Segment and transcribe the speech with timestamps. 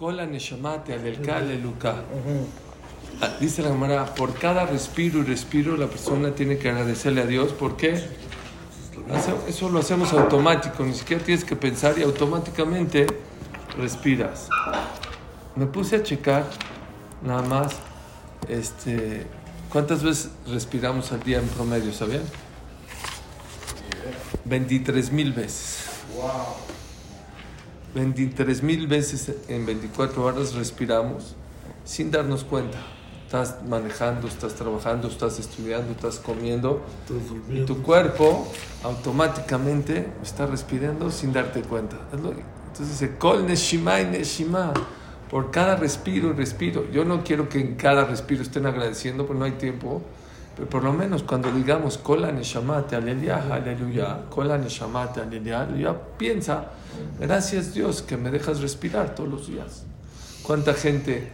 [0.00, 0.94] Kola Neshamate.
[3.20, 7.26] Ah, Dice la Gemara, por cada respiro y respiro la persona tiene que agradecerle a
[7.26, 7.52] Dios.
[7.52, 8.02] ¿Por qué?
[9.46, 13.08] Eso lo hacemos automático, ni siquiera tienes que pensar y automáticamente
[13.76, 14.48] respiras.
[15.54, 16.46] Me puse a checar
[17.22, 17.74] nada más
[18.48, 19.26] este,
[19.70, 22.22] cuántas veces respiramos al día en promedio, ¿sabían?
[24.46, 25.84] 23 mil veces.
[27.94, 31.34] 23 mil veces en 24 horas respiramos
[31.84, 32.78] sin darnos cuenta.
[33.24, 36.82] Estás manejando, estás trabajando, estás estudiando, estás comiendo
[37.48, 41.96] y tu cuerpo automáticamente está respirando sin darte cuenta.
[42.12, 44.72] Entonces dice, Kol Neshima y Neshima.
[45.30, 46.90] Por cada respiro y respiro.
[46.90, 50.02] Yo no quiero que en cada respiro estén agradeciendo porque no hay tiempo.
[50.56, 56.64] Pero por lo menos cuando digamos Kola Neshamate Aleluya, Aleluya, Kola Neshamate Aleluya, Aleluya, piensa,
[57.18, 59.84] gracias Dios que me dejas respirar todos los días.
[60.42, 61.28] ¿Cuánta gente,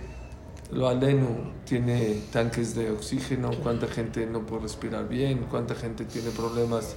[0.72, 3.50] lo alenu, tiene tanques de oxígeno?
[3.62, 5.46] ¿Cuánta gente no puede respirar bien?
[5.50, 6.96] ¿Cuánta gente tiene problemas?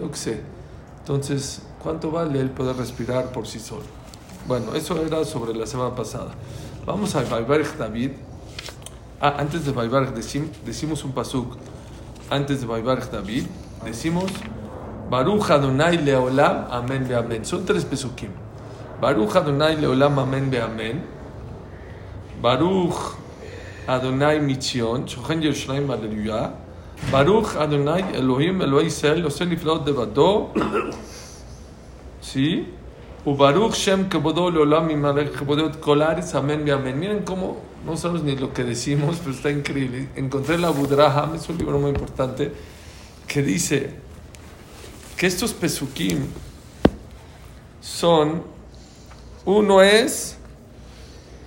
[0.00, 0.40] Yo qué sé.
[1.00, 3.84] Entonces, ¿cuánto vale el poder respirar por sí solo?
[4.46, 6.32] Bueno, eso era sobre la semana pasada.
[6.86, 8.12] Vamos a Baibarech David.
[9.20, 11.56] Ah, antes de decim- decimos un pasuk.
[12.30, 13.44] Antes de Baibarech David,
[13.84, 14.24] decimos
[15.10, 17.42] Baruch Adonai Leolam, Amén be Amén.
[17.44, 18.28] Son tres pesukim.
[19.00, 21.02] Baruch Adonai Leolam, Amén be Amén.
[22.42, 23.16] Baruch
[23.86, 26.52] Adonai Mitzion, Shochen Yerushalayim, Aleluya.
[27.10, 30.50] Baruch Adonai Elohim, Elohim Israel, Ose Niflaot Devado.
[32.20, 32.66] ¿Sí?
[33.24, 36.98] Ubaruch Shem Kebodo Leolam Imalek Kebodot Kolaris, Amén be Amén.
[36.98, 40.10] Miren cómo, no sabemos ni lo que decimos, pero está increíble.
[40.16, 42.52] Encontré la Budraham, es un libro muy importante,
[43.26, 44.07] que dice
[45.18, 46.26] que estos pesukim
[47.80, 48.44] son,
[49.44, 50.38] uno es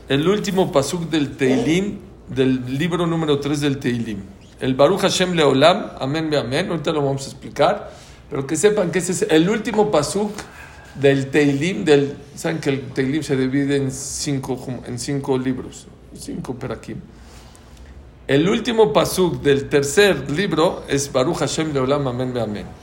[0.09, 4.19] el último pasuk del Teilim, del libro número 3 del Teilim.
[4.59, 6.69] El Baruch Hashem Leolam, amén, be amén.
[6.69, 7.91] Ahorita lo vamos a explicar.
[8.29, 10.31] Pero que sepan que ese es el último pasuk
[10.95, 11.85] del Teilim.
[11.85, 16.97] Del, Saben que el Teilim se divide en cinco, en cinco libros, cinco perakim.
[18.27, 22.80] El último pasuk del tercer libro es Baruch Hashem Leolam, amén, be amén.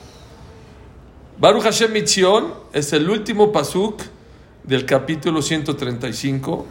[1.41, 4.03] Baruch Hashem Mitzion es el último pasuk
[4.65, 6.66] del capítulo 135.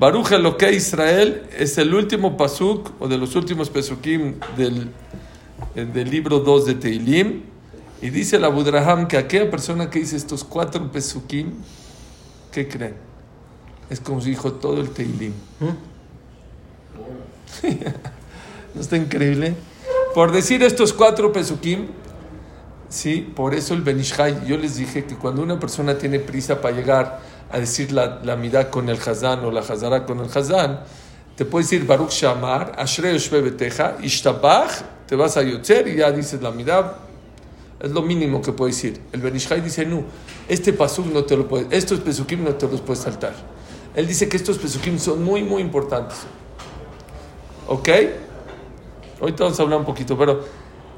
[0.00, 4.90] Baruch Eloque Israel es el último pasuk o de los últimos pesukim del,
[5.76, 7.42] eh, del libro 2 de Teilim.
[8.02, 11.52] Y dice la Budraham que aquella persona que dice estos cuatro pesukim,
[12.50, 12.96] ¿qué creen?
[13.90, 15.34] Es como si dijo todo el Teilim.
[18.74, 19.54] ¿No está increíble?
[20.16, 21.86] Por decir estos cuatro pesukim,
[22.90, 26.74] Sí, por eso el Benishai, yo les dije que cuando una persona tiene prisa para
[26.74, 30.80] llegar a decir la, la midá con el Hazán o la Hazara con el Hazán,
[31.36, 36.42] te puedes decir Baruch Shamar, Ashrei Beteja, Ishtabach, te vas a Yotzer y ya dices
[36.42, 36.98] la midá.
[37.78, 39.00] Es lo mínimo que puedes decir.
[39.12, 40.02] El Benishai dice, no,
[40.48, 43.34] este pasuk no te lo puedes, estos pesukim no te los puedes saltar.
[43.94, 46.18] Él dice que estos pesukim son muy, muy importantes.
[47.68, 47.88] ¿Ok?
[49.20, 50.44] Ahorita vamos a hablar un poquito, pero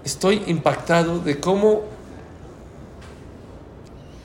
[0.05, 1.83] estoy impactado de cómo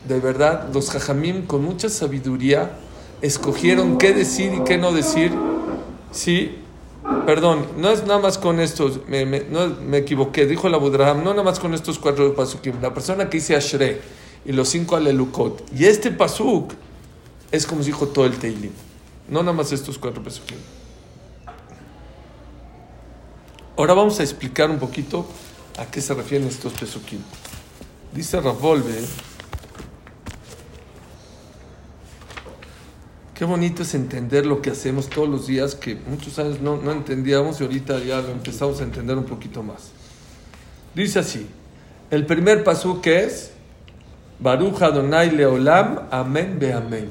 [0.08, 2.72] de verdad los jajamim con mucha sabiduría
[3.22, 5.32] escogieron qué decir y qué no decir.
[6.12, 6.60] Sí,
[7.26, 11.32] perdón, no es nada más con estos, me, me- me equivoqué, dijo la Budraham, no
[11.32, 12.82] nada más con estos cuatro pasukim.
[12.82, 14.00] La persona que dice Ashre
[14.46, 15.64] y los cinco alelukot.
[15.78, 16.74] Y este pasuk
[17.52, 18.72] es como si dijo todo el Teilim,
[19.30, 20.58] no nada más estos cuatro pasukim.
[23.78, 25.26] Ahora vamos a explicar un poquito
[25.78, 27.20] a qué se refieren estos pesukim.
[28.14, 29.00] Dice Ravolve,
[33.34, 36.92] qué bonito es entender lo que hacemos todos los días, que muchos años no, no
[36.92, 39.92] entendíamos y ahorita ya lo empezamos a entender un poquito más.
[40.96, 41.48] Dice así,
[42.10, 43.52] el primer pasuk es,
[44.40, 47.10] Baruch Adonai Leolam, Amén be Amén.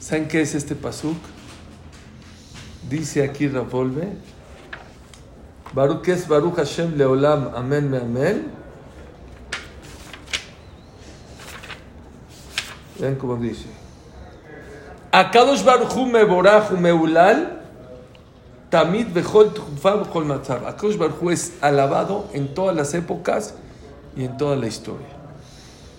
[0.00, 1.16] ¿Saben qué es este pasuk?
[2.90, 4.08] Dice aquí Ravolve,
[5.72, 8.50] Baruch ¿qué es Baruch Hashem Leolam, Amén be Amén.
[12.98, 13.66] Vean cómo dice.
[15.12, 17.60] Akadosh Baruch Hu meborach meulal
[18.70, 20.66] tamid bechol tchufa bechol matzav.
[20.66, 23.54] Akadosh Baruch Hu es alabado en todas las épocas
[24.16, 25.06] y en toda la historia.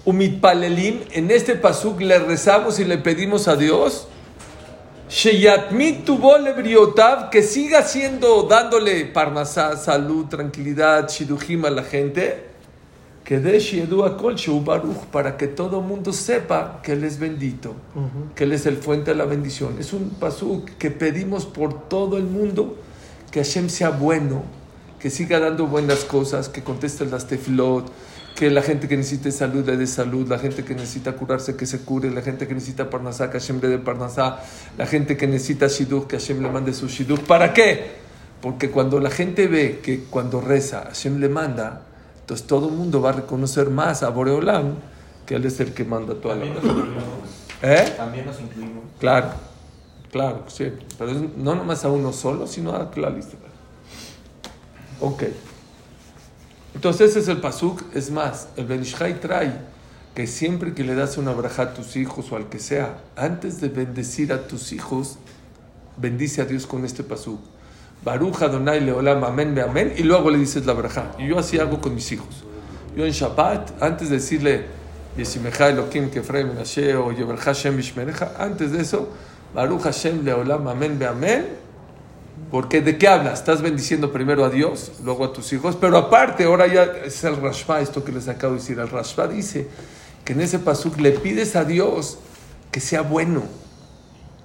[0.06, 4.08] Umitpalelim, en este pasuk le rezamos y le pedimos a Dios
[5.10, 12.46] Sheyatmit tuvo lebriotav, que siga siendo, dándole parnasá, salud, tranquilidad, shidujim a la gente,
[13.24, 17.74] que de Shiedu Kol Baruch, para que todo mundo sepa que Él es bendito,
[18.36, 19.78] que Él es el fuente de la bendición.
[19.80, 22.78] Es un pasuk que pedimos por todo el mundo,
[23.32, 24.44] que Hashem sea bueno,
[25.00, 27.92] que siga dando buenas cosas, que conteste las tefilot,
[28.40, 31.66] que la gente que necesite salud le dé salud, la gente que necesita curarse que
[31.66, 34.40] se cure, la gente que necesita parnasá que Hashem le dé parnasá,
[34.78, 37.20] la gente que necesita shidduch que Hashem le mande su shidduch.
[37.24, 37.98] ¿Para qué?
[38.42, 41.82] Porque cuando la gente ve que cuando reza Hashem le manda,
[42.22, 44.76] entonces todo el mundo va a reconocer más a Boreolam
[45.26, 46.62] que Él es el que manda toda la vida.
[47.62, 47.94] ¿Eh?
[47.98, 48.86] También nos incluimos.
[49.02, 49.32] Claro,
[50.14, 50.72] claro, sí.
[50.98, 53.36] Pero no nomás a uno solo, sino a la lista.
[55.02, 55.24] Ok.
[56.74, 57.84] Entonces ese es el pasuk.
[57.94, 59.54] Es más, el Benishai trae
[60.16, 63.62] que siempre que le das una braja a tus hijos o al que sea, antes
[63.62, 65.18] de bendecir a tus hijos,
[65.98, 67.40] bendice a Dios con este pasuk.
[68.04, 71.12] Baruch Adonai Leolam, amén, amén, y luego le dices la braja.
[71.20, 72.44] Y yo así hago con mis hijos.
[72.96, 74.66] Yo en Shabbat, antes de decirle
[75.18, 79.10] Yesimecha Elohim Kefraim Menashe o Yebercha Hashem Bishmerecha, antes de eso,
[79.54, 81.46] Baruch Hashem Leolam, amén, amén,
[82.52, 83.40] porque ¿de qué hablas?
[83.40, 87.36] Estás bendiciendo primero a Dios, luego a tus hijos, pero aparte, ahora ya es el
[87.36, 88.80] Rashba, esto que les acabo de decir.
[88.80, 89.68] El Rashba dice
[90.26, 92.18] que en ese pasuk le pides a Dios
[92.72, 93.44] que sea bueno,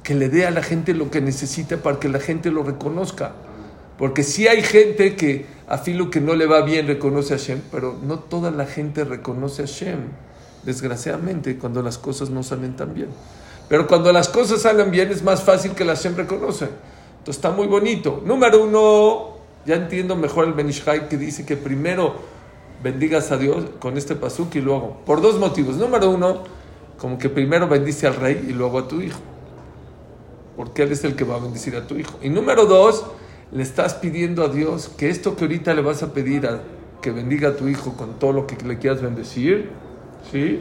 [0.02, 3.32] que le dé a la gente lo que necesita para que la gente lo reconozca.
[3.96, 7.62] Porque si hay gente que a filo que no le va bien reconoce a Hashem,
[7.70, 9.98] pero no toda la gente reconoce a Hashem,
[10.64, 13.08] desgraciadamente, cuando las cosas no salen tan bien.
[13.68, 16.68] Pero cuando las cosas salen bien es más fácil que la Hashem reconoce.
[17.24, 18.22] Entonces está muy bonito.
[18.22, 22.16] Número uno, ya entiendo mejor el Benishai que dice que primero
[22.82, 25.76] bendigas a Dios con este pasuk y luego, por dos motivos.
[25.76, 26.42] Número uno,
[26.98, 29.18] como que primero bendice al rey y luego a tu hijo.
[30.54, 32.18] Porque él es el que va a bendecir a tu hijo.
[32.20, 33.06] Y número dos,
[33.52, 36.60] le estás pidiendo a Dios que esto que ahorita le vas a pedir a
[37.00, 39.70] que bendiga a tu hijo con todo lo que le quieras bendecir,
[40.30, 40.60] ¿sí?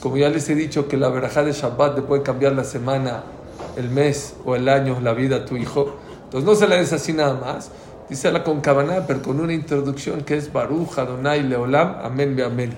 [0.00, 3.24] Como ya les he dicho que la verajá de Shabbat te puede cambiar la semana
[3.76, 5.96] el mes o el año, la vida a tu hijo.
[6.24, 7.70] Entonces no se la des así nada más.
[8.08, 12.76] Dísela con cabana, pero con una introducción que es Baruch, Adonai, Leolam, Amén, Amén.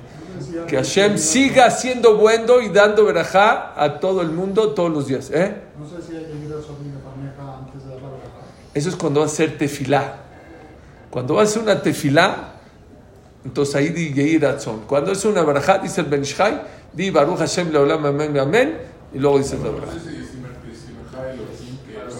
[0.68, 5.30] Que Hashem siga siendo bueno y dando verajá a todo el mundo todos los días.
[5.32, 5.54] ¿eh?
[5.78, 8.00] No sé si hay que antes de la
[8.74, 10.16] Eso es cuando va a ser tefilá.
[11.10, 12.54] Cuando va a ser una tefilá,
[13.44, 14.44] entonces ahí di Yeir
[14.86, 16.62] Cuando es una verajá, dice el Benishai,
[16.92, 18.78] di Baruch Hashem Leolam, Amén, Amén,
[19.12, 20.23] y luego dice la verajá.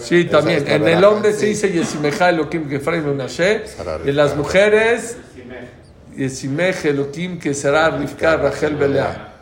[0.05, 0.67] Sí, también.
[0.67, 3.63] En el hombre se dice Yesimeja Elohim Gefraim Menashe.
[4.05, 5.17] Y en las mujeres,
[6.15, 9.33] Yesimej Elohim que será Rivka Rachel Belea.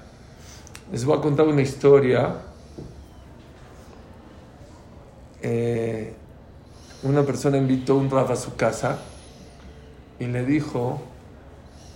[0.91, 2.35] Les voy a contar una historia.
[5.41, 6.13] Eh,
[7.03, 8.99] una persona invitó a un Rafa a su casa
[10.19, 11.01] y le dijo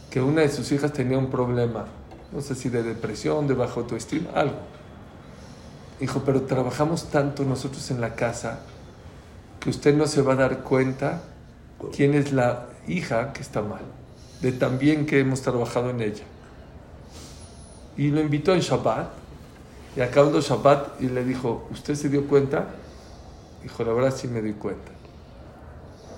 [0.10, 1.86] que una de sus hijas tenía un problema,
[2.32, 4.56] no sé si de depresión, de bajo autoestima, algo.
[6.00, 8.60] Dijo, pero trabajamos tanto nosotros en la casa
[9.60, 11.22] que usted no se va a dar cuenta
[11.96, 13.82] quién es la hija que está mal,
[14.42, 16.24] de tan bien que hemos trabajado en ella.
[17.98, 19.10] Y lo invitó en Shabbat,
[19.96, 22.68] y acabando Shabbat, y le dijo, ¿usted se dio cuenta?
[23.64, 24.92] Dijo, la verdad sí me di cuenta.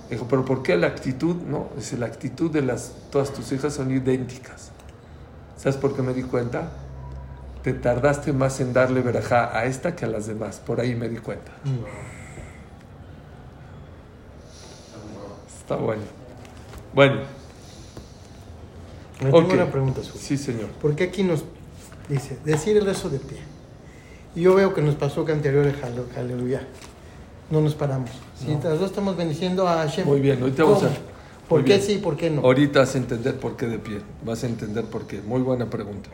[0.09, 1.35] Dijo, pero ¿por qué la actitud?
[1.35, 4.71] No, es la actitud de las, todas tus hijas son idénticas.
[5.55, 6.69] ¿Sabes por qué me di cuenta?
[7.63, 10.61] Te tardaste más en darle verajá a esta que a las demás.
[10.65, 11.51] Por ahí me di cuenta.
[15.61, 16.03] Está bueno.
[16.93, 17.21] Bueno.
[19.21, 20.01] Me tengo una pregunta.
[20.03, 20.67] Sí, señor.
[20.81, 21.43] ¿Por qué aquí nos
[22.07, 23.37] dice decir el rezo de pie?
[24.35, 25.71] Y yo veo que nos pasó que anterior
[26.17, 26.61] aleluya.
[27.49, 28.11] No nos paramos.
[28.37, 30.05] Si las dos estamos bendiciendo a Hashem.
[30.05, 30.89] Muy bien, ahorita vamos a...
[31.49, 32.41] ¿Por qué sí y por qué no?
[32.41, 34.01] Ahorita vas a entender por qué de pie.
[34.23, 35.19] Vas a entender por qué.
[35.21, 36.09] Muy buena pregunta.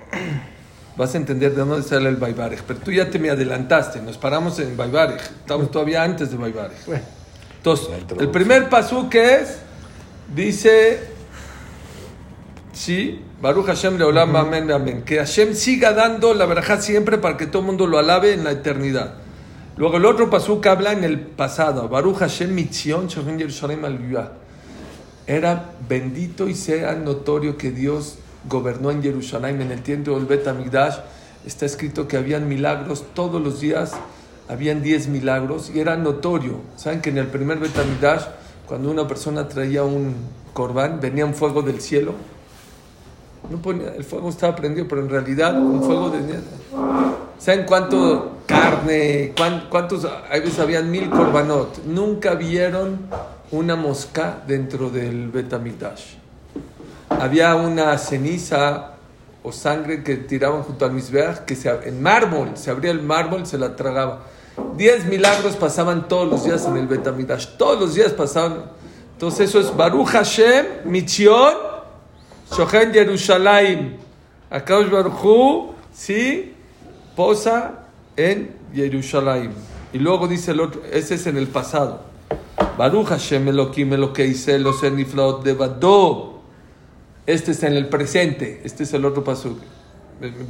[0.97, 2.61] Vas a entender de dónde sale el Baibarej.
[2.65, 6.77] Pero tú ya te me adelantaste, nos paramos en Baibarej, estamos todavía antes de Baibarej.
[7.57, 9.57] Entonces, el primer paso que es,
[10.33, 10.99] dice,
[12.73, 15.03] sí, Baruch Hashem Leolam, amén, amén.
[15.03, 18.43] Que Hashem siga dando la verajá siempre para que todo el mundo lo alabe en
[18.43, 19.15] la eternidad.
[19.77, 23.99] Luego el otro paso que habla en el pasado, Baruch Hashem Mitzion, Jerusalem al
[25.27, 30.47] Era bendito y sea notorio que Dios gobernó en Jerusalén en el tiempo del Bet
[30.47, 30.97] Amigdash,
[31.45, 33.93] está escrito que habían milagros todos los días,
[34.47, 36.61] habían 10 milagros y era notorio.
[36.75, 38.23] Saben que en el primer Bet Amigdash,
[38.67, 40.15] cuando una persona traía un
[40.53, 42.13] corbán, venía un fuego del cielo.
[43.49, 46.19] No ponía, el fuego estaba prendido, pero en realidad un fuego de...
[47.37, 49.33] ¿Saben cuánto carne?
[49.69, 50.05] ¿Cuántos?
[50.05, 51.83] A veces habían mil corbanot.
[51.85, 53.01] Nunca vieron
[53.51, 56.24] una mosca dentro del Betamigdash.
[57.09, 58.91] Había una ceniza
[59.43, 63.41] o sangre que tiraban junto al Mizbeach, que se, en mármol, se abría el mármol
[63.41, 64.23] y se la tragaba.
[64.75, 68.71] Diez milagros pasaban todos los días en el Betamidash, todos los días pasaban.
[69.13, 71.53] Entonces eso es Baruch Hashem, Mitzion,
[72.51, 73.97] Shochen Yerushalayim.
[74.49, 76.53] Akadosh Baruch sí,
[77.15, 77.85] posa
[78.15, 79.51] en Yerushalayim.
[79.93, 82.01] Y luego dice el otro, ese es en el pasado.
[82.77, 86.34] Baruch Hashem Elohim Elokeisel los eniflaot de Badó.
[87.25, 88.61] Este es en el presente.
[88.63, 89.59] Este es el otro pasuk.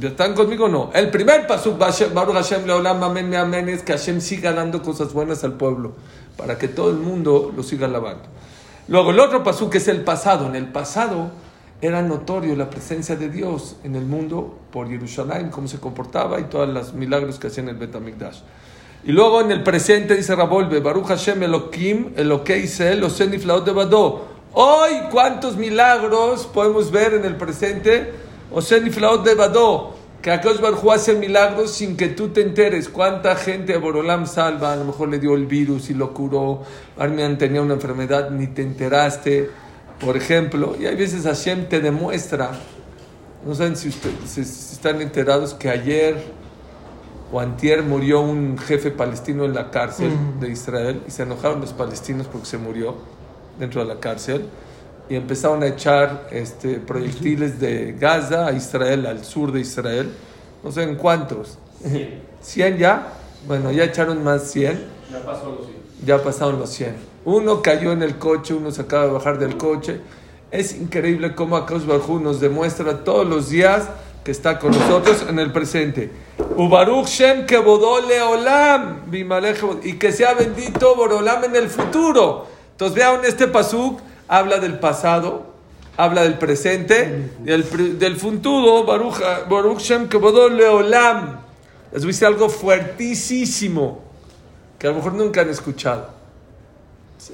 [0.02, 0.90] ¿Están conmigo o no?
[0.94, 5.42] El primer pasuk, Baruch Hashem Leolam Amen Amen, es que Hashem siga dando cosas buenas
[5.42, 5.92] al pueblo.
[6.36, 8.24] Para que todo el mundo lo siga alabando.
[8.88, 10.46] Luego el otro pasuk es el pasado.
[10.46, 11.30] En el pasado
[11.80, 16.44] era notorio la presencia de Dios en el mundo por Jerusalén, cómo se comportaba y
[16.44, 18.38] todos los milagros que hacía en el Betamigdash.
[19.04, 24.35] Y luego en el presente dice Rabolbe, Baruch Hashem Elohim, Elokeisel, Oseniflaot de Badó.
[24.58, 28.10] Hoy, ¿cuántos milagros podemos ver en el presente?
[28.50, 29.96] Oseniflaot de Badó.
[30.22, 32.88] Que Akash Baruch hace milagros sin que tú te enteres.
[32.88, 34.72] ¿Cuánta gente a Borolam salva?
[34.72, 36.62] A lo mejor le dio el virus y lo curó.
[36.96, 39.50] Armian tenía una enfermedad, ni te enteraste.
[40.00, 42.52] Por ejemplo, y hay veces Hashem te demuestra,
[43.44, 44.38] no saben si ustedes
[44.72, 46.32] están enterados que ayer
[47.30, 51.74] o antier murió un jefe palestino en la cárcel de Israel y se enojaron los
[51.74, 53.15] palestinos porque se murió
[53.58, 54.46] dentro de la cárcel
[55.08, 60.10] y empezaron a echar este, proyectiles de Gaza a Israel, al sur de Israel.
[60.64, 61.58] No sé en cuántos.
[61.84, 63.12] ¿100 ya?
[63.46, 64.84] Bueno, ya echaron más 100.
[65.12, 65.76] Ya pasó los 100.
[66.04, 66.96] Ya pasaron los 100.
[67.24, 70.00] Uno cayó en el coche, uno se acaba de bajar del coche.
[70.50, 73.88] Es increíble cómo Akash Barjú nos demuestra todos los días
[74.24, 76.10] que está con nosotros en el presente.
[76.56, 79.02] Ubaruch Shem que Leolam,
[79.82, 82.55] y que sea bendito Borolam en el futuro.
[82.76, 85.46] Entonces vean este pasuk, habla del pasado,
[85.96, 89.18] habla del presente, del, del futuro, Baruch,
[89.48, 91.38] Baruch Shem Leolam.
[91.90, 94.02] Les voy a decir algo fuertísimo,
[94.78, 96.10] que a lo mejor nunca han escuchado.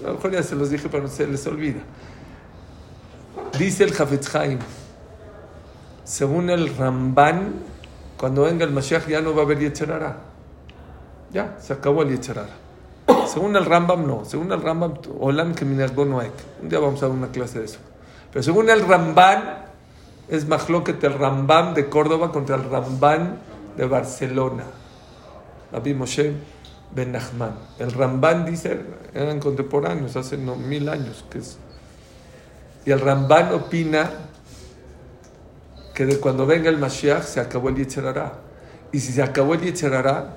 [0.04, 1.80] A lo mejor ya se los dije, pero no se les olvida.
[3.58, 4.60] Dice el Hafetz Haim,
[6.04, 7.54] según el Ramban,
[8.16, 10.18] cuando venga el Mashiach ya no va a haber Yetzerara.
[11.32, 12.61] Ya, se acabó el Yetzerara.
[13.26, 14.24] Según el Rambam, no.
[14.24, 16.30] Según el Rambam, Olam que no hay.
[16.62, 17.78] Un día vamos a dar una clase de eso.
[18.32, 19.66] Pero según el Ramban,
[20.28, 23.38] es Mahloket el Rambam de Córdoba contra el Ramban
[23.76, 24.64] de Barcelona.
[25.70, 26.32] Rabbi Moshe
[26.94, 27.54] Ben Nachman.
[27.78, 28.80] El Ramban dice,
[29.14, 31.24] eran contemporáneos, hace no, mil años.
[31.30, 31.58] Que es,
[32.84, 34.10] y el Ramban opina
[35.94, 38.32] que de cuando venga el Mashiach se acabó el Yetzerará.
[38.92, 40.36] Y si se acabó el Yetzerará,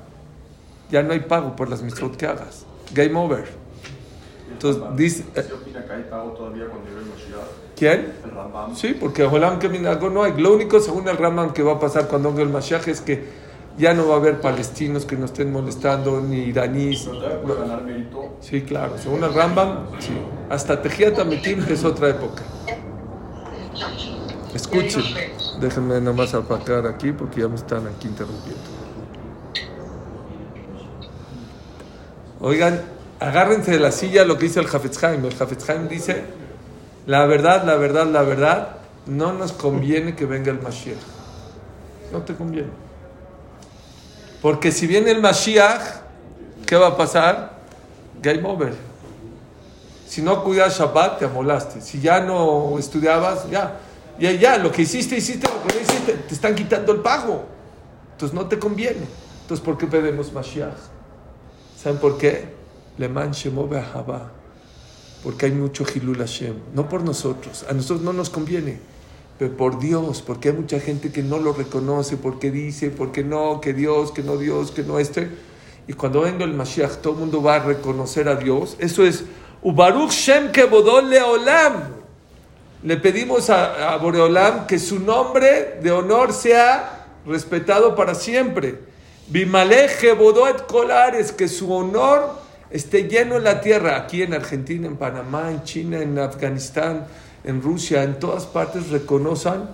[0.89, 2.65] ya no hay pago por las mitzvot que hagas.
[2.93, 3.45] Game over.
[4.51, 5.25] Entonces dice.
[5.33, 7.75] ¿Se opina que hay pago todavía cuando llegue el Mashiach?
[7.75, 8.13] ¿Quién?
[8.23, 8.75] El Rambam.
[8.75, 10.33] Sí, porque Olam que no hay.
[10.37, 13.45] Lo único, según el Rambam, que va a pasar cuando venga el Mashiach es que
[13.77, 17.09] ya no va a haber palestinos que nos estén molestando, ni iraníes.
[17.09, 18.37] ¿Pero ganar mérito?
[18.39, 18.93] Sí, claro.
[18.97, 20.13] Según el Rambam, sí.
[20.49, 22.43] Hasta Tejiat que es otra época.
[24.53, 25.03] Escuchen.
[25.59, 28.74] Déjenme nomás apacar aquí porque ya me están aquí interrumpiendo.
[32.45, 32.79] Oigan,
[33.19, 36.25] agárrense de la silla lo que dice el Hafetz El Hafetz dice,
[37.07, 38.75] la verdad, la verdad, la verdad,
[39.07, 40.99] no nos conviene que venga el Mashiach.
[42.11, 42.69] No te conviene.
[44.43, 45.81] Porque si viene el Mashiach,
[46.67, 47.61] ¿qué va a pasar?
[48.21, 48.75] Game over.
[50.07, 51.81] Si no cuidas Shabbat, te amolaste.
[51.81, 53.79] Si ya no estudiabas, ya.
[54.19, 57.43] Ya, ya, lo que hiciste, hiciste, lo que no hiciste, te están quitando el pago.
[58.11, 59.07] Entonces no te conviene.
[59.41, 60.93] Entonces, ¿por qué pedimos Mashiach?
[61.85, 62.45] ¿Saben por qué?
[62.97, 63.07] Le
[65.23, 66.55] Porque hay mucho Hilul Hashem.
[66.73, 67.63] No por nosotros.
[67.69, 68.79] A nosotros no nos conviene.
[69.37, 70.23] Pero por Dios.
[70.23, 72.17] Porque hay mucha gente que no lo reconoce.
[72.17, 75.29] Porque dice, porque no, que Dios, que no Dios, que no este.
[75.87, 78.77] Y cuando venga el Mashiach, todo el mundo va a reconocer a Dios.
[78.79, 79.23] Eso es
[79.61, 81.83] Ubaruch Shem Kebodol Leolam
[82.81, 88.94] le pedimos a, Boreolam que su nombre de honor sea respetado para siempre.
[89.27, 92.39] Bimaleje Bodoet Colares, que su honor
[92.69, 97.07] esté lleno en la tierra, aquí en Argentina, en Panamá, en China, en Afganistán,
[97.43, 99.69] en Rusia, en todas partes reconozcan,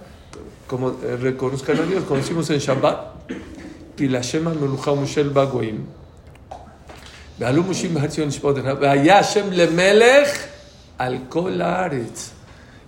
[0.67, 3.31] como eh, reconozcan a Dios, como decimos en Shabbat,
[3.97, 5.85] y la Shema Melucha Mushel Bagoim.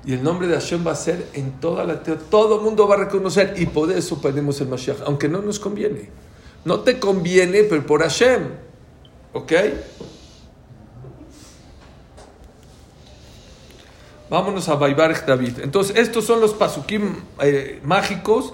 [0.06, 2.20] Y el nombre de Hashem va a ser en toda la tierra.
[2.30, 3.54] Todo el mundo va a reconocer.
[3.58, 5.02] Y por eso pedimos el Mashiach.
[5.06, 6.10] Aunque no nos conviene.
[6.66, 8.50] No te conviene, pero por Hashem.
[9.34, 9.52] ¿Ok?
[14.30, 15.60] Vámonos a Baibarech David.
[15.62, 18.54] Entonces, estos son los pasukim eh, mágicos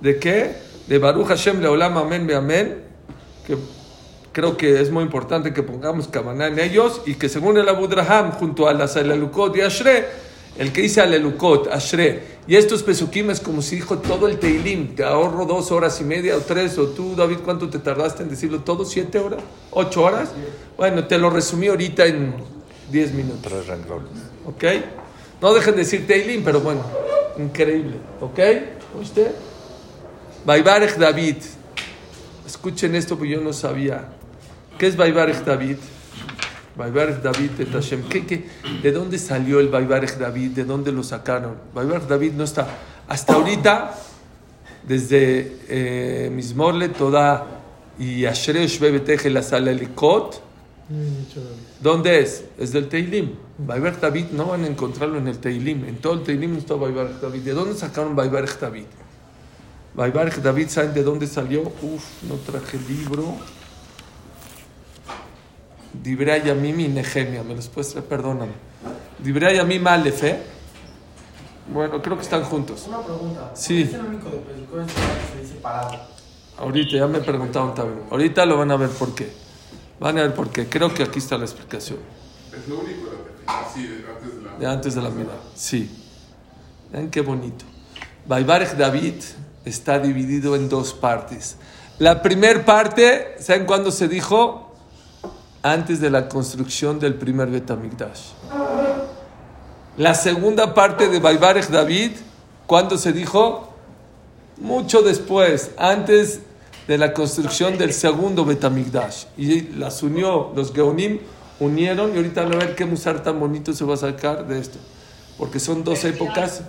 [0.00, 2.82] de que de Baruch Hashem Leolam Amén Be Amén,
[3.46, 3.58] que
[4.32, 8.32] creo que es muy importante que pongamos cabana en ellos y que según el Abudraham,
[8.32, 10.06] junto a las Alelukot y Ashre,
[10.58, 14.96] el que dice Alelukot, Ashre, y estos pesukim es como si dijo todo el Teilim,
[14.96, 18.30] te ahorro dos horas y media o tres, o tú, David, ¿cuánto te tardaste en
[18.30, 18.84] decirlo todo?
[18.84, 19.40] ¿Siete horas?
[19.70, 20.30] ¿Ocho horas?
[20.76, 22.34] Bueno, te lo resumí ahorita en
[22.90, 23.42] diez minutos.
[23.42, 24.10] Tres renglones.
[24.46, 24.64] ¿Ok?
[25.40, 26.82] No dejen de decir Teilim, pero bueno,
[27.38, 27.96] increíble.
[28.20, 28.40] ¿Ok?
[29.00, 29.30] ¿Usted?
[30.44, 31.36] Baibarech David.
[32.46, 34.08] Escuchen esto porque yo no sabía.
[34.76, 35.76] ¿Qué es Baibarech David?
[36.78, 38.04] Baibarech David Hashem.
[38.82, 40.52] De dónde salió el Baibarech David?
[40.52, 41.56] ¿De dónde lo sacaron?
[41.74, 42.68] Baibarech David no está.
[43.08, 43.98] Hasta ahorita,
[44.86, 47.46] desde eh, Mismorle, Toda
[47.98, 50.40] y Ashrei Shvebeteje la sala Elikot.
[51.82, 52.44] ¿Dónde es?
[52.56, 53.32] Es del Teilim.
[53.58, 55.84] Baibarech David no van a encontrarlo en el Teilim.
[55.84, 57.40] En todo el Teilim no está Baibarech David.
[57.40, 58.86] ¿De dónde sacaron Baibarech David?
[59.94, 61.62] Baibarech David, ¿saben de dónde salió?
[61.62, 63.34] Uf, no traje libro.
[65.92, 67.42] Dibrei Yamim y Nehemia.
[67.42, 68.06] ¿Me los puedes traer?
[68.06, 68.52] Perdóname.
[69.18, 70.42] Dibrei Yamim Aleph, ¿eh?
[71.72, 72.86] Bueno, creo que están juntos.
[72.88, 73.50] Una pregunta.
[73.54, 73.82] Sí.
[73.82, 75.98] ¿Es el único de que se dice parado?
[76.58, 78.04] Ahorita, ya me preguntaron también.
[78.10, 79.30] Ahorita lo van a ver por qué.
[80.00, 80.66] Van a ver por qué.
[80.66, 81.98] Creo que aquí está la explicación.
[82.56, 84.58] Es lo único de repente, sí, de antes de la...
[84.58, 85.40] De antes de la mirada.
[85.54, 85.90] Sí.
[86.90, 87.64] Vean qué bonito.
[88.26, 89.14] Baibarech David
[89.64, 91.56] está dividido en dos partes.
[91.98, 94.67] La primera parte, ¿saben cuándo se dijo?
[95.62, 98.32] Antes de la construcción del primer Betamigdash.
[99.96, 102.12] La segunda parte de Baibarech David,
[102.66, 103.74] ¿cuándo se dijo?
[104.58, 106.42] Mucho después, antes
[106.86, 109.24] de la construcción del segundo Betamigdash.
[109.36, 111.18] Y las unió, los Geonim
[111.58, 114.60] unieron, y ahorita van a ver qué musar tan bonito se va a sacar de
[114.60, 114.78] esto.
[115.36, 116.62] Porque son dos épocas,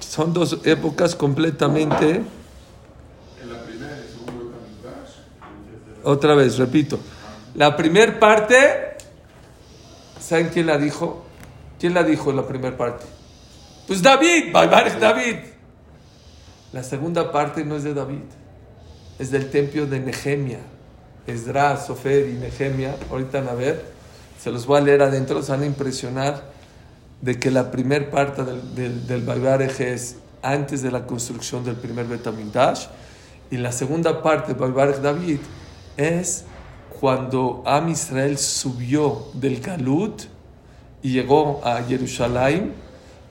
[0.00, 2.16] son dos épocas completamente.
[3.40, 6.02] En la primera y segundo Betamigdash.
[6.02, 6.98] Otra vez, repito.
[7.54, 8.56] La primera parte,
[10.20, 11.24] ¿saben quién la dijo?
[11.78, 13.04] ¿Quién la dijo en la primera parte?
[13.86, 15.36] Pues David, David.
[16.72, 18.24] La segunda parte no es de David,
[19.18, 20.58] es del templo de Nehemia.
[21.26, 23.84] Esdras, Sofer y Nehemia, ahorita van a ver,
[24.40, 26.42] se los voy a leer adentro, se van a impresionar
[27.20, 32.86] de que la primera parte del, del, es antes de la construcción del primer Betamigdash
[33.50, 35.38] y la segunda parte del David
[35.96, 36.44] es
[36.98, 40.22] cuando Am Israel subió del Galut
[41.02, 42.72] y llegó a Jerusalén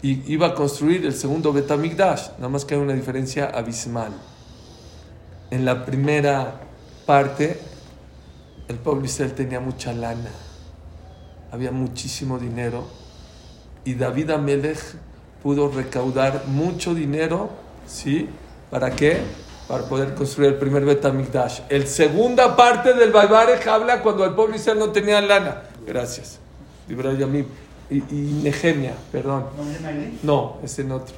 [0.01, 4.13] y iba a construir el segundo Betamigdash, nada más que hay una diferencia abismal.
[5.51, 6.62] En la primera
[7.06, 7.60] parte,
[8.69, 10.32] el pueblo Israel tenía mucha lana,
[11.51, 12.86] había muchísimo dinero
[13.84, 14.80] y David Amelech
[15.43, 17.49] pudo recaudar mucho dinero,
[17.86, 18.30] ¿sí?
[18.69, 19.21] ¿Para qué?
[19.67, 21.62] Para poder construir el primer Betamigdash.
[21.69, 25.63] El segunda parte del Baibarech habla cuando el pueblo Israel no tenía lana.
[25.86, 26.39] Gracias.
[26.89, 26.93] Y,
[27.97, 29.45] y Nehemia, perdón.
[29.58, 30.19] ¿No viene ahí?
[30.23, 31.15] No, es en otro.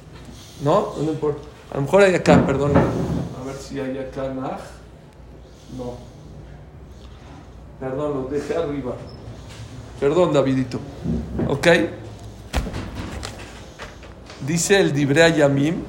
[0.62, 0.94] ¿No?
[0.96, 1.42] No importa.
[1.72, 2.72] A lo mejor hay acá, perdón.
[2.76, 4.58] A ver si hay acá Nah.
[5.76, 5.94] No.
[7.78, 8.94] Perdón, lo dejé arriba.
[10.00, 10.78] Perdón, Davidito.
[11.48, 11.66] ¿Ok?
[14.46, 15.82] Dice el Dibrea Yamim.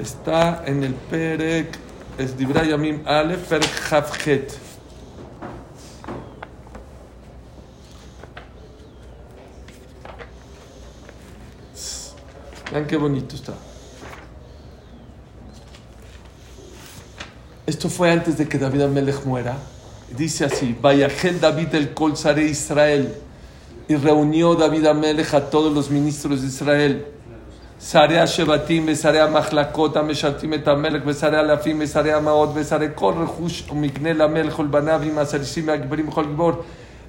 [0.00, 1.76] Está en el Perek.
[2.16, 4.58] Es Dibrea Yamim Aleph, Perek Havchet.
[12.72, 13.52] Vean qué bonito está.
[17.66, 19.58] Esto fue antes de que David Amelech muera.
[20.16, 23.14] Dice así: Vayajel David el Kol Sare Israel.
[23.86, 27.06] Y reunió David Amelech a todos los ministros de Israel.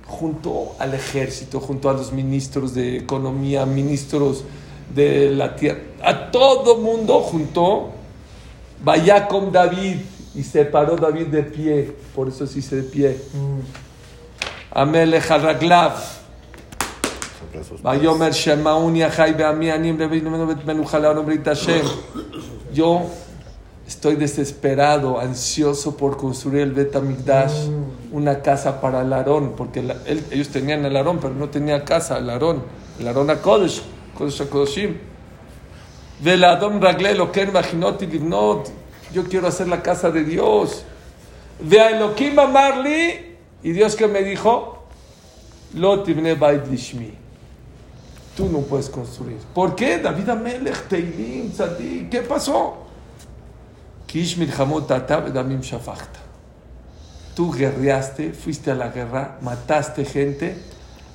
[0.07, 4.45] Junto al ejército, junto a los ministros de economía, ministros
[4.95, 5.79] de la tierra.
[6.03, 7.91] A todo mundo juntó.
[8.81, 9.97] Vaya con David.
[10.35, 11.95] Y se paró David de pie.
[12.15, 13.17] Por eso se dice de pie.
[14.71, 16.20] Amelech Haraglav.
[22.73, 23.01] Yo
[23.87, 27.67] estoy desesperado, ansioso por construir el Bet Amigdash,
[28.11, 31.83] una casa para el Aarón, porque la- él- ellos tenían el Aarón, pero no tenía
[31.83, 32.63] casa, el Aarón,
[32.99, 33.81] el Aarón a Kodesh,
[34.17, 34.97] Kodesh a Kodeshim.
[36.21, 38.71] Veladom Ragle Eloken Machinot y.
[39.13, 40.83] Yo quiero hacer la casa de Dios.
[41.79, 43.35] A Elohim Amarli.
[43.63, 44.83] Y Dios que me dijo,
[45.73, 47.11] Lo tibne bait lishmi.
[48.35, 49.37] Tú no puedes construir.
[49.53, 49.97] ¿Por qué?
[49.97, 52.77] David Amelech, Teilim, Tzadik, ¿qué pasó?
[57.35, 60.57] Tú guerreaste, fuiste a la guerra, mataste gente,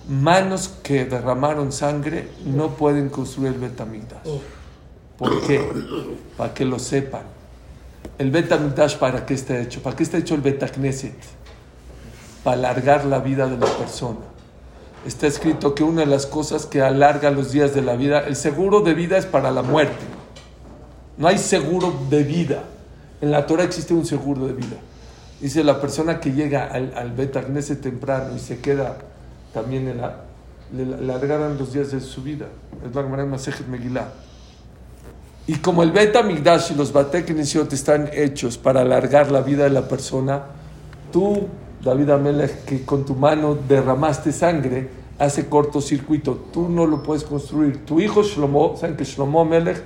[0.09, 4.41] manos que derramaron sangre no pueden construir el Betamigdash.
[5.19, 5.67] ¿Por qué?
[6.37, 7.23] Para que lo sepan.
[8.19, 9.83] El Betamigdash, ¿para qué está hecho?
[9.83, 11.17] ¿Para qué está hecho el Betagneset?
[12.45, 14.36] Para alargar la vida de la persona.
[15.07, 18.35] Está escrito que una de las cosas que alarga los días de la vida, el
[18.35, 20.05] seguro de vida es para la muerte.
[21.17, 22.65] No hay seguro de vida.
[23.21, 24.77] En la Torah existe un seguro de vida.
[25.41, 28.99] Dice la persona que llega al, al Betagneset temprano y se queda
[29.55, 30.17] también en la,
[30.75, 30.85] le,
[31.57, 32.47] los días de su vida.
[32.85, 34.09] Es Masejet Megillah.
[35.47, 39.71] Y como el Beta Migdash y los Batek están hechos para alargar la vida de
[39.71, 40.43] la persona,
[41.13, 41.47] tú,
[41.87, 44.89] David Amelech, que con tu mano derramaste sangre,
[45.21, 46.35] hace cortocircuito.
[46.53, 47.87] Tú no lo puedes construir.
[47.87, 49.83] Tu hijo Shlomo, ¿saben que Shlomo Amelech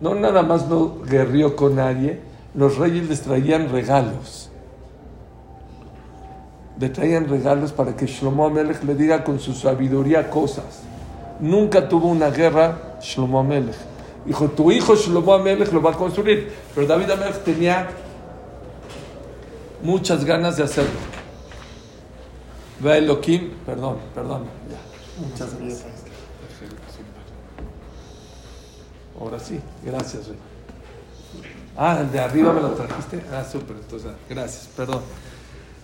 [0.00, 2.18] no nada más no guerrió con nadie?
[2.56, 4.50] Los reyes les traían regalos.
[6.80, 10.82] Le traían regalos para que Shlomo Amelech le diga con su sabiduría cosas.
[11.38, 13.76] Nunca tuvo una guerra Shlomo Amelech.
[14.26, 16.52] Dijo, tu hijo Shlomo Amelech lo va a construir.
[16.74, 17.90] Pero David Amelech tenía
[19.84, 21.13] muchas ganas de hacerlo.
[22.80, 24.44] Ve Elohim, perdón, perdón.
[24.70, 25.26] Ya.
[25.26, 25.84] Muchas gracias.
[29.18, 30.38] Ahora sí, gracias, Rey.
[31.76, 33.22] Ah, el de arriba me lo trajiste.
[33.32, 35.02] Ah, súper, entonces, gracias, perdón.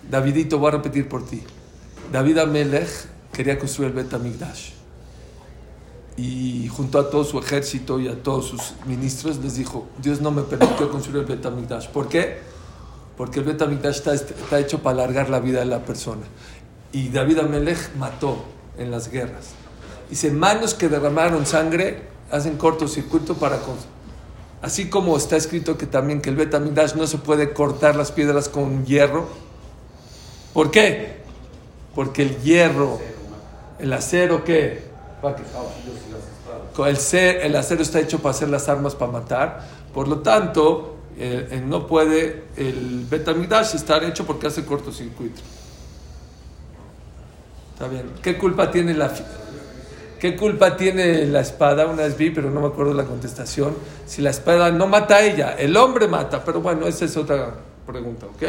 [0.09, 1.43] Davidito, voy a repetir por ti.
[2.11, 2.89] David Amelech
[3.31, 4.81] quería construir el Bet Amigdash
[6.17, 10.31] y junto a todo su ejército y a todos sus ministros les dijo, Dios no
[10.31, 11.87] me permitió construir el Betamigdash.
[11.87, 12.39] ¿Por qué?
[13.17, 16.21] Porque el Betamigdash está, está hecho para alargar la vida de la persona.
[16.91, 18.43] Y David Amelech mató
[18.77, 19.49] en las guerras.
[20.09, 23.59] Dice, manos que derramaron sangre hacen cortocircuito para...
[24.61, 28.47] Así como está escrito que también que el Betamigdash no se puede cortar las piedras
[28.47, 29.27] con hierro.
[30.53, 31.21] ¿Por qué?
[31.95, 32.99] Porque el hierro,
[33.79, 34.83] el acero, ¿qué?
[36.85, 39.67] El, ser, el acero está hecho para hacer las armas para matar.
[39.93, 45.41] Por lo tanto, eh, eh, no puede el Betamidash estar hecho porque hace cortocircuito.
[47.81, 48.11] Está bien.
[48.21, 49.11] ¿Qué culpa tiene la,
[50.19, 51.87] ¿Qué culpa tiene la espada?
[51.87, 53.75] Una vez vi, pero no me acuerdo la contestación.
[54.05, 56.45] Si la espada no mata a ella, el hombre mata.
[56.45, 57.55] Pero bueno, esa es otra
[57.87, 58.43] pregunta, ¿ok?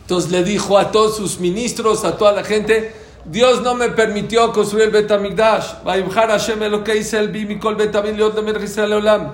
[0.00, 2.92] Entonces le dijo a todos sus ministros, a toda la gente,
[3.24, 5.84] Dios no me permitió construir el Betamigdash.
[5.84, 9.32] Vayimhar Hashem lo que hice el bimikol Betamil de Mergisal Olam.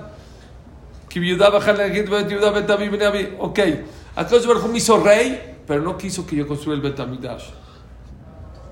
[1.08, 3.58] Que viuda bajar la gente, viuda Betamil Ok.
[4.14, 7.44] Acá Akash Barhum hizo rey pero no quiso que yo construya el Betamidash.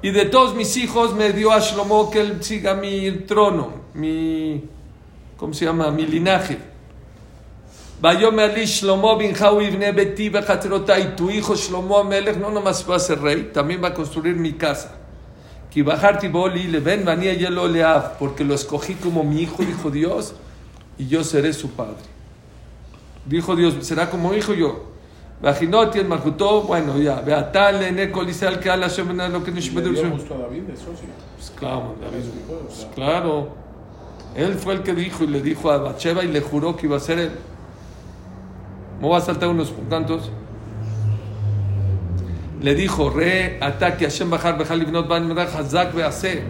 [0.03, 4.65] Y de todos mis hijos me dio a Shlomo que él siga mi trono, mi,
[5.37, 5.93] ¿cómo se llama?
[5.93, 6.59] Mi linaje.
[8.01, 12.99] Vayome Ali Shlomo bin ibne Beti y tu hijo Shlomo Amelech no nomás va a
[12.99, 14.97] ser rey, también va a construir mi casa.
[15.71, 16.69] Kibaharti Boli
[18.19, 20.35] porque lo escogí como mi hijo, dijo Dios,
[20.99, 22.03] y yo seré su padre.
[23.25, 24.98] Dijo Dios, será como hijo yo.
[25.41, 29.93] Bajinoti el Marjutó, bueno, ya, Beatal, Ene, Colisal, que ala Shemen, lo que no ¿Le
[29.93, 31.07] dio gusto a David eso sí?
[31.37, 32.25] Pues claro, David,
[32.67, 33.49] pues claro.
[34.35, 36.97] Él fue el que dijo y le dijo a Bacheva y le juró que iba
[36.97, 37.31] a ser él.
[39.01, 40.31] Me voy a saltar unos tantos.
[42.61, 46.43] Le dijo, re, ataque Hashem Bahar Behal Ibnot Ban Merach Hazak Bease.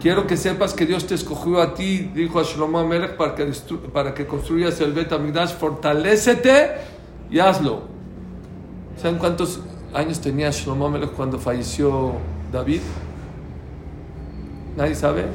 [0.00, 3.50] Quiero que sepas que Dios te escogió a ti, dijo a Shlomo Amelech, para que,
[3.90, 5.54] para que construyas el Bet Amigdash.
[5.54, 6.93] Fortalécete
[7.34, 7.80] y hazlo.
[9.02, 9.58] ¿Saben cuántos
[9.92, 12.12] años tenía Shlomo Amelech cuando falleció
[12.52, 12.80] David?
[14.76, 15.26] ¿Nadie sabe?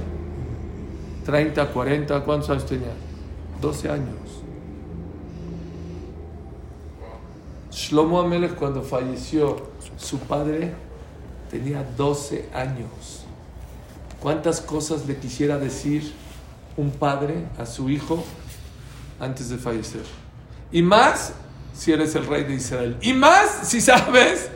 [1.26, 2.94] 30, 40, ¿cuántos años tenía?
[3.60, 4.16] 12 años.
[7.70, 9.58] Shlomo Amelech cuando falleció
[9.98, 10.74] su padre
[11.52, 13.26] tenía 12 años.
[14.22, 16.14] ¿Cuántas cosas le quisiera decir
[16.78, 18.24] un padre a su hijo
[19.20, 20.06] antes de fallecer?
[20.72, 21.34] Y más
[21.80, 22.98] si eres el rey de Israel.
[23.02, 24.50] Y más si sabes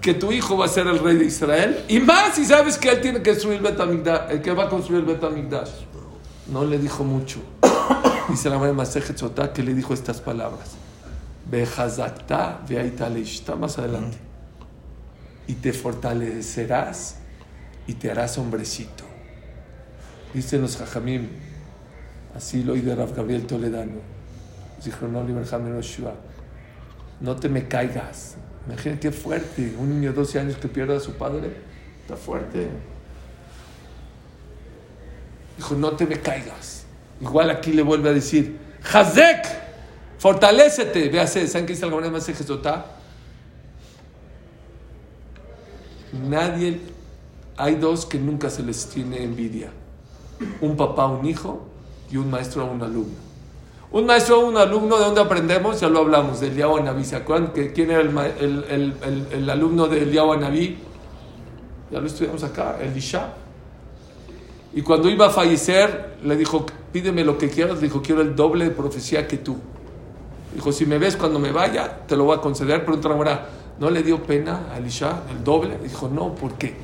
[0.00, 1.84] que tu hijo va a ser el rey de Israel.
[1.88, 4.68] Y más si sabes que él tiene que construir el Betamigdash, el que va a
[4.68, 5.70] construir el Betamigdash.
[6.46, 7.40] No le dijo mucho.
[8.28, 10.76] Dice la María Masejet Sotá que le dijo estas palabras.
[11.50, 14.16] Behazakta veaitalishta más adelante.
[15.48, 17.16] Y te fortalecerás
[17.88, 19.02] y te harás hombrecito.
[20.32, 21.30] Dicen los Jajamim,
[22.36, 24.14] así lo oí de Rav Gabriel Toledano.
[27.20, 28.36] No te me caigas.
[28.66, 31.50] Imagínate qué fuerte, un niño de 12 años que pierde a su padre.
[32.02, 32.68] Está fuerte.
[35.56, 36.84] Dijo, no te me caigas.
[37.20, 38.58] Igual aquí le vuelve a decir,
[38.92, 39.46] Hazek,
[40.18, 41.08] fortalécete.
[41.08, 42.86] Véase, ¿saben qué dice la más Jesotá?
[46.12, 46.80] Nadie,
[47.56, 49.70] hay dos que nunca se les tiene envidia.
[50.60, 51.66] Un papá a un hijo
[52.10, 53.33] y un maestro a un alumno.
[53.94, 55.78] Un maestro un alumno, ¿de dónde aprendemos?
[55.78, 57.04] Ya lo hablamos, de Eliyahu Anabí.
[57.04, 60.12] ¿Se acuerdan quién era el, el, el, el, alumno de?
[61.92, 63.34] Ya lo estudiamos acá, Elisha.
[64.72, 67.76] Y cuando iba a fallecer, le dijo, pídeme lo que quieras.
[67.76, 69.58] Le dijo, quiero el doble de profecía que tú.
[70.56, 72.84] Dijo, si me ves cuando me vaya, te lo voy a conceder.
[72.84, 73.46] Pero otra
[73.78, 75.78] ¿no le dio pena a Elisha el doble?
[75.80, 76.74] Dijo, no, porque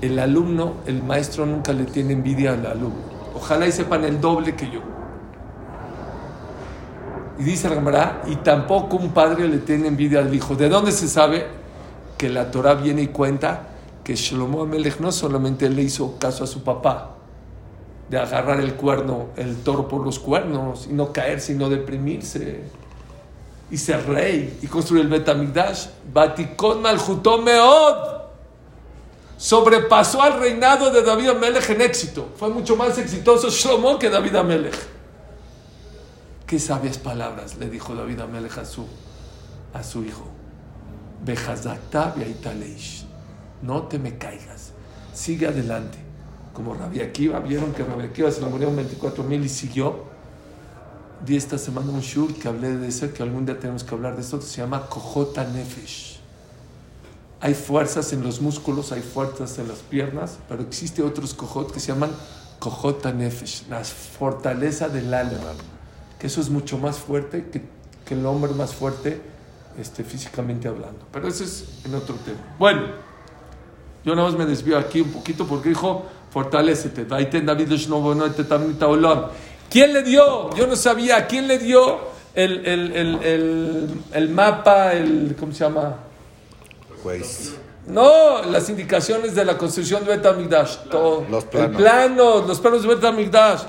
[0.00, 3.04] el alumno, el maestro nunca le tiene envidia al alumno.
[3.36, 4.95] Ojalá y sepan el doble que yo.
[7.38, 10.54] Y dice la Gemara, y tampoco un padre le tiene envidia al hijo.
[10.54, 11.46] ¿De dónde se sabe
[12.16, 13.68] que la Torah viene y cuenta
[14.02, 17.16] que Shlomo Amelech no solamente le hizo caso a su papá,
[18.08, 22.62] de agarrar el cuerno, el toro por los cuernos, y no caer, sino deprimirse,
[23.70, 28.16] y ser rey, y construir el Betamigdash, Batikon Malchutó Meod,
[29.36, 32.28] sobrepasó al reinado de David Amelech en éxito.
[32.36, 34.95] Fue mucho más exitoso Shlomo que David Amelech.
[36.46, 38.86] Qué sabias palabras le dijo David a su,
[39.74, 40.28] a su hijo.
[43.62, 44.70] No te me caigas.
[45.12, 45.98] Sigue adelante.
[46.54, 50.04] Como Rabbi Akiva, vieron que Rabbi Akiva se le murieron 24 mil y siguió.
[51.24, 54.14] Di esta semana un shur que hablé de eso, que algún día tenemos que hablar
[54.14, 56.20] de esto, que se llama Kohota Nefesh.
[57.40, 61.80] Hay fuerzas en los músculos, hay fuerzas en las piernas, pero existe otros Kohot que
[61.80, 62.12] se llaman
[62.60, 65.54] Kohota Nefesh, la fortaleza del alma
[66.18, 67.62] que eso es mucho más fuerte que,
[68.04, 69.20] que el hombre más fuerte
[69.78, 71.00] este, físicamente hablando.
[71.12, 72.38] Pero eso es en otro tema.
[72.58, 72.82] Bueno,
[74.04, 77.04] yo nada más me desvío aquí un poquito porque dijo, fortalécete.
[77.04, 79.26] Vaiten David Shnobo, no te tamita olam.
[79.68, 80.54] ¿Quién le dio?
[80.54, 81.26] Yo no sabía.
[81.26, 81.98] ¿Quién le dio
[82.34, 85.96] el, el, el, el, mapa, el, ¿cómo se llama?
[87.04, 87.56] Waze.
[87.86, 90.76] No, las indicaciones de la construcción de Betamigdash.
[91.30, 91.76] Los El planos.
[91.76, 93.62] plano, los planos de Betamigdash.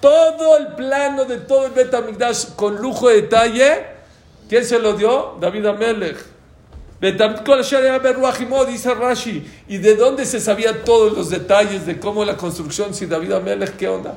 [0.00, 3.86] Todo el plano de todo el Betamigdash con lujo de detalle.
[4.48, 5.38] ¿Quién se lo dio?
[5.40, 6.18] David Amelech.
[8.68, 9.50] Dice Rashi.
[9.68, 12.92] ¿Y de dónde se sabía todos los detalles de cómo la construcción?
[12.92, 14.14] Si David Amelech, ¿qué onda?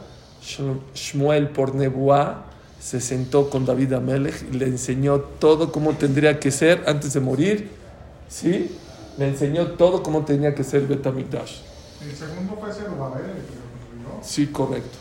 [0.93, 2.43] Shmuel por Nebuá
[2.79, 7.21] se sentó con David Amelech y le enseñó todo cómo tendría que ser antes de
[7.21, 7.69] morir.
[8.27, 8.77] ¿Sí?
[9.17, 11.74] Le enseñó todo cómo tenía que ser Betamigdash.
[12.09, 14.23] El segundo fue Zerubabel, el que lo construyó.
[14.23, 14.97] Sí, correcto.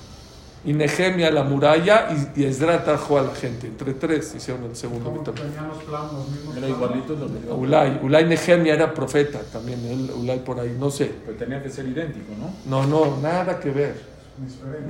[0.67, 3.67] Y Nehemia la muralla y, y Esdra trajo a la gente.
[3.67, 5.47] Entre tres hicieron el segundo Como Betamigdash.
[5.53, 6.97] tenían los planos, los mismos Era planos.
[7.05, 7.17] igualito
[7.49, 7.57] lo.
[7.57, 11.12] Ulay, Ulay Nehemia era profeta también, él, Ulay por ahí, no sé.
[11.27, 12.55] Pero tenía que ser idéntico, ¿no?
[12.64, 14.01] No, no, nada que ver.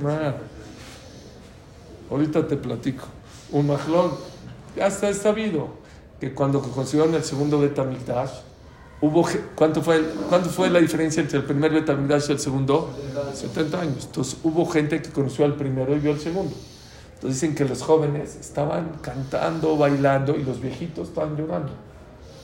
[0.01, 0.37] Nada.
[2.09, 3.05] Ahorita te platico.
[3.51, 4.11] Un majlón,
[4.77, 5.67] ya está sabido
[6.19, 8.31] que cuando consiguieron el segundo Betamigdash,
[9.01, 12.93] hubo, ¿cuánto fue, ¿cuánto fue la diferencia entre el primer Betamigdash y el segundo?
[13.33, 14.05] 70 años.
[14.05, 16.55] Entonces hubo gente que conoció al primero y vio el segundo.
[17.15, 21.71] Entonces dicen que los jóvenes estaban cantando, bailando y los viejitos estaban llorando.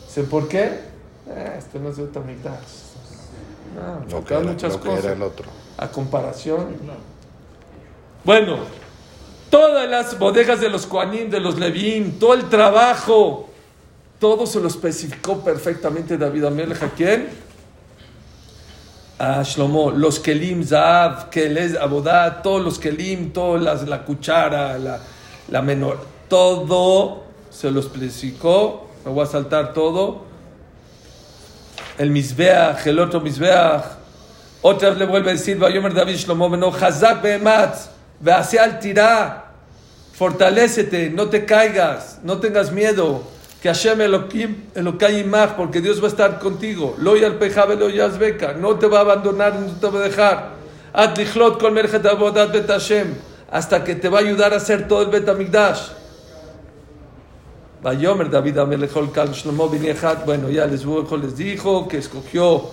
[0.08, 0.80] Dicen, ¿por qué?
[1.28, 2.60] Eh, este no es Betamigdash.
[3.76, 5.46] No, Lo que era, muchas que cosas era el otro.
[5.78, 6.68] a comparación.
[8.24, 8.58] Bueno,
[9.50, 13.50] todas las bodegas de los Koanim, de los Levim, todo el trabajo,
[14.22, 16.84] todo se lo especificó perfectamente David Amelech.
[16.84, 17.28] ¿A quién?
[19.18, 19.90] A Shlomo.
[19.90, 25.00] Los Kelim, Zahav, Keles, Abodá, todos los Kelim, todas la cuchara, la,
[25.50, 28.90] la menor, todo se lo especificó.
[29.04, 30.26] Me voy a saltar todo.
[31.98, 33.86] El Mizbeach, el otro Mizbeach.
[34.62, 37.76] Otra vez le vuelve a decir, Vayomer David Shlomo Beno, Hazak Behemat,
[38.20, 39.46] Vease al tirá,
[40.14, 43.24] fortalécete, no te caigas, no tengas miedo,
[43.62, 46.96] que Hashem Elohim, Elohim porque Dios va a estar contigo.
[46.98, 48.60] Lo al.
[48.60, 50.50] No te va a abandonar, no te va a dejar.
[50.92, 51.62] Atlichlot
[52.52, 53.14] bet Hashem.
[53.52, 55.90] Hasta que te va a ayudar a hacer todo el betamigdash.
[57.84, 59.70] Vayomer David Amelechol Kal Shlomo
[60.26, 62.72] Bueno, ya les, les dijo que escogió.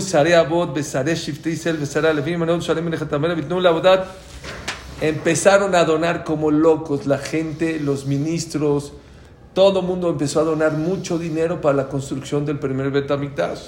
[0.00, 0.36] Sare
[0.74, 1.14] Besare
[1.76, 4.06] Besare Alevim, Manon Shalem, Benejatamer, Vitnu Laudat
[5.00, 8.92] empezaron a donar como locos la gente, los ministros,
[9.54, 13.60] todo el mundo empezó a donar mucho dinero para la construcción del primer Betamikdash.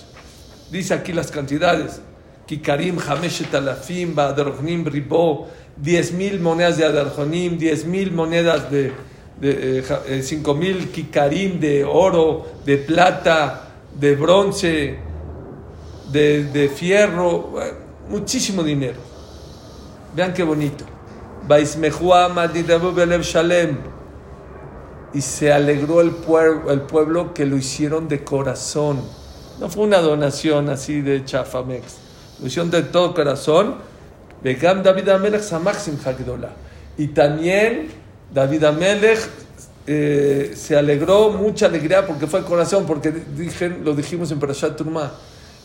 [0.70, 2.00] Dice aquí las cantidades.
[2.46, 8.92] Kikarim, Hameshet Alafim, Badarjonim, Ribó, 10 mil monedas de Adarjonim, 10 mil monedas de
[9.40, 14.98] de, eh, ja- eh, cinco mil kikarim de oro, de plata, de bronce,
[16.10, 17.72] de, de fierro, bueno,
[18.08, 18.98] muchísimo dinero.
[20.16, 20.84] Vean qué bonito.
[25.14, 29.00] Y se alegró el, pueblo, el pueblo que lo hicieron de corazón.
[29.58, 31.96] No fue una donación así de chafamex.
[32.40, 33.76] Lo hicieron de todo corazón.
[34.42, 34.60] David.
[36.98, 37.88] Y también
[38.32, 39.18] David Amelech
[39.86, 45.12] eh, se alegró, mucha alegría porque fue corazón, porque dije, lo dijimos en Parashat Turma.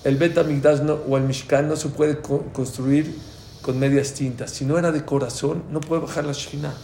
[0.04, 3.16] El Bet Amigdash no- o el Mishkan no se puede co- construir
[3.64, 4.52] con medias tintas.
[4.52, 6.76] Si no era de corazón, no puede bajar la Shekhinah.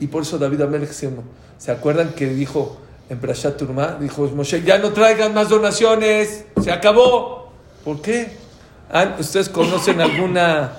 [0.00, 1.10] Y por eso David Amelech se,
[1.58, 2.78] ¿se acuerdan que dijo
[3.10, 3.98] en Parashat Turma?
[4.00, 7.50] Dijo Moshe, ya no traigan más donaciones, se acabó.
[7.84, 8.30] ¿Por qué?
[8.90, 10.74] Ah, ¿Ustedes conocen alguna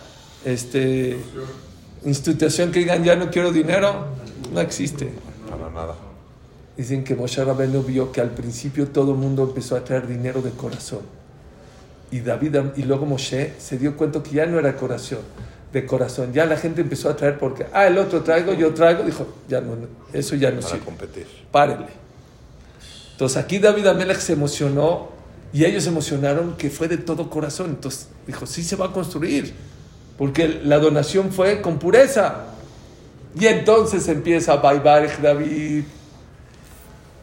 [0.46, 1.20] este,
[2.06, 4.06] institución que digan, ya no quiero dinero?
[4.54, 5.12] No existe.
[5.50, 5.96] Para nada.
[6.78, 10.42] Dicen que Moshe Rabbeinu vio que al principio todo el mundo empezó a traer dinero
[10.42, 11.02] de corazón.
[12.12, 15.20] Y, David, y luego Moshe se dio cuenta que ya no era corazón,
[15.74, 16.32] de corazón.
[16.34, 19.04] Ya la gente empezó a traer porque, ah, el otro traigo, yo traigo.
[19.04, 19.76] Dijo, ya no,
[20.13, 20.86] eso ya no Para sirve.
[20.86, 21.28] competir.
[21.52, 21.88] Párenle.
[23.12, 25.10] Entonces aquí David Amelech se emocionó
[25.52, 27.72] y ellos se emocionaron que fue de todo corazón.
[27.72, 29.54] Entonces dijo, sí se va a construir,
[30.17, 32.46] porque la donación fue con pureza.
[33.39, 35.84] Y entonces empieza Baibarech David.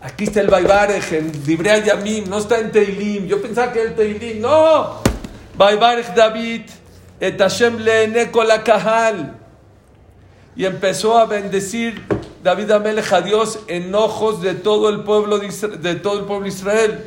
[0.04, 3.26] Aquí está el Baibarech en Dibrei Yamim, no está en Teilim.
[3.26, 4.42] Yo pensaba que era el Teilim.
[4.42, 5.00] No.
[5.56, 6.60] Baibarech David,
[7.18, 7.78] et Hashem
[8.30, 9.38] kol kahal
[10.54, 12.02] y empezó a bendecir
[12.42, 16.26] David Amelech a Dios en ojos de todo el pueblo de, Isra- de todo el
[16.26, 17.04] pueblo de Israel.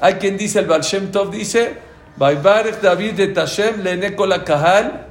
[0.00, 1.76] Hay quien dice, el Baal Shem Tov dice,
[2.16, 3.84] Baibarech David de Tashem
[4.16, 5.06] kol kahal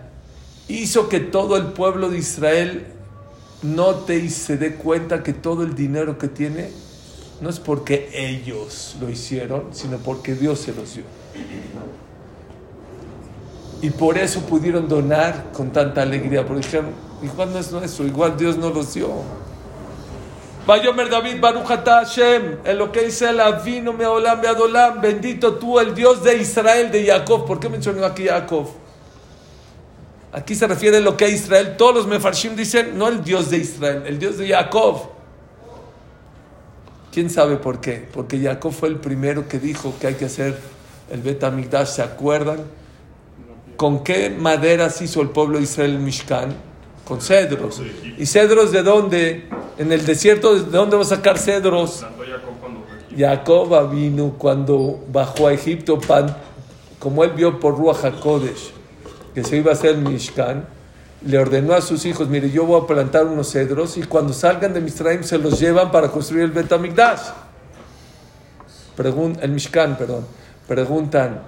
[0.67, 2.88] hizo que todo el pueblo de Israel
[3.62, 6.71] note y se dé cuenta que todo el dinero que tiene
[7.41, 11.04] no es porque ellos lo hicieron, sino porque Dios se los dio.
[13.82, 16.91] Y por eso pudieron donar con tanta alegría, porque dijeron,
[17.23, 19.10] igual no es nuestro, igual Dios no los dio.
[20.67, 25.56] Vayomer David Baruch atah Hashem, en lo que dice el vino me olam adolam, bendito
[25.56, 27.45] tú, el Dios de Israel, de Jacob.
[27.45, 28.67] ¿Por qué mencionó aquí Jacob?
[30.32, 31.75] Aquí se refiere a lo que es Israel.
[31.78, 35.18] Todos los mefarshim dicen, no el Dios de Israel, el Dios de Jacob.
[37.11, 38.07] ¿Quién sabe por qué?
[38.13, 40.57] Porque Jacob fue el primero que dijo que hay que hacer
[41.11, 42.59] el Bet Hamikdash, ¿se acuerdan?
[43.77, 46.53] ¿Con qué maderas hizo el pueblo de Israel el Mishkan?
[47.05, 47.81] Con cedros.
[48.17, 49.45] ¿Y cedros de dónde?
[49.79, 52.05] En el desierto, ¿de dónde va a sacar cedros?
[53.17, 56.35] Jacob vino cuando bajó a Egipto, pan-
[56.99, 58.71] como él vio por Ruach HaKodesh,
[59.33, 60.67] que se iba a hacer el Mishkan,
[61.21, 64.73] le ordenó a sus hijos, mire, yo voy a plantar unos cedros y cuando salgan
[64.73, 67.19] de Misraim se los llevan para construir el Bet HaMikdash.
[68.97, 70.25] Pregun- el Mishkan, perdón.
[70.67, 71.41] Preguntan,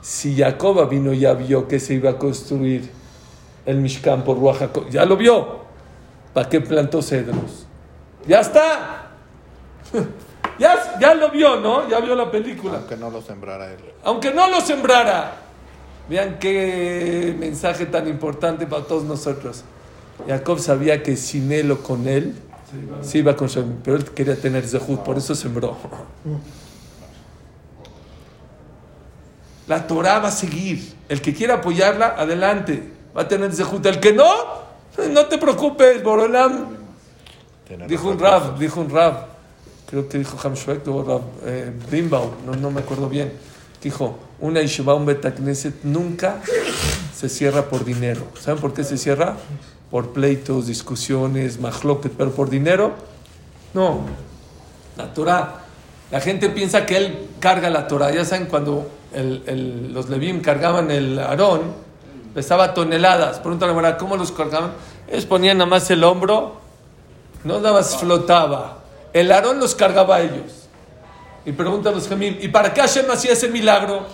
[0.00, 2.90] si Jacob vino ya vio que se iba a construir
[3.66, 5.60] el Mishkan por Ruach ya lo vio,
[6.32, 7.66] ¿para qué plantó cedros?
[8.26, 9.04] Ya está.
[10.58, 11.88] Ya, ya lo vio, ¿no?
[11.88, 12.78] Ya vio la película.
[12.78, 13.78] Aunque no lo sembrara él.
[14.02, 15.36] Aunque no lo sembrara.
[16.08, 19.64] Vean qué mensaje tan importante para todos nosotros.
[20.26, 22.34] Jacob sabía que sin él o con él
[23.02, 25.76] se iba a construir, pero él quería tener Zehut, por eso sembró.
[29.66, 30.94] La Torah va a seguir.
[31.08, 32.82] El que quiera apoyarla, adelante.
[33.16, 33.84] Va a tener Zehut.
[33.84, 34.32] El que no,
[35.10, 36.78] no te preocupes, Borolam.
[37.86, 39.26] Dijo un rab, dijo un rab,
[39.86, 41.70] creo que dijo Hamshwek o rab eh,
[42.46, 43.30] no me acuerdo bien.
[43.82, 46.40] Dijo, una yeshiva, un betacneset nunca
[47.14, 48.22] se cierra por dinero.
[48.40, 49.36] ¿Saben por qué se cierra?
[49.90, 52.92] Por pleitos, discusiones, mahloket, pero por dinero,
[53.74, 54.00] no.
[54.96, 55.62] La Torah,
[56.10, 58.10] la gente piensa que él carga la Torah.
[58.10, 61.60] Ya saben, cuando el- el- los Levim cargaban el Aarón,
[62.34, 63.38] pesaba toneladas.
[63.38, 63.96] Pregúntale, ¿verdad?
[63.98, 64.72] ¿cómo los cargaban?
[65.08, 66.56] Ellos ponían nada más el hombro
[67.44, 68.78] no nada más flotaba.
[69.12, 70.57] El Aarón los cargaba a ellos.
[71.44, 74.06] Y preguntan los Gemim, ¿y para qué Hashem hacía ese milagro?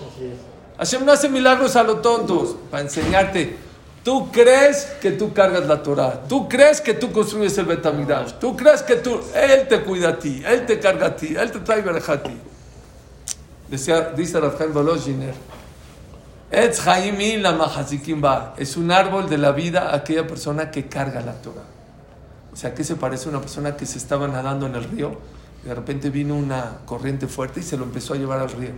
[0.79, 3.57] Hashem no hace milagros a los tontos, para enseñarte.
[4.05, 8.55] Tú crees que tú cargas la Torah, tú crees que tú construyes el Betamidash, tú
[8.55, 11.61] crees que tú, Él te cuida a ti, Él te carga a ti, Él te
[11.61, 12.39] trae a ti.
[13.69, 14.73] Decía, dice Rafael
[18.21, 18.55] ba.
[18.59, 21.65] es un árbol de la vida a aquella persona que carga la Torah.
[22.53, 25.19] O sea, ¿qué se parece a una persona que se estaba nadando en el río
[25.65, 28.73] de repente vino una corriente fuerte y se lo empezó a llevar al río?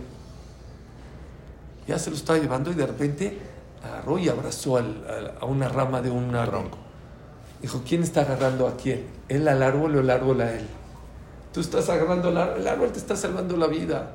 [1.87, 3.37] Ya se lo estaba llevando y de repente
[3.83, 6.69] agarró y abrazó al- al- a una rama de un árbol.
[7.61, 9.05] Dijo, ¿quién está agarrando a quién?
[9.29, 10.65] ¿Él al árbol o el árbol a él?
[11.53, 14.11] Tú estás agarrando al árbol, el árbol te está salvando la vida.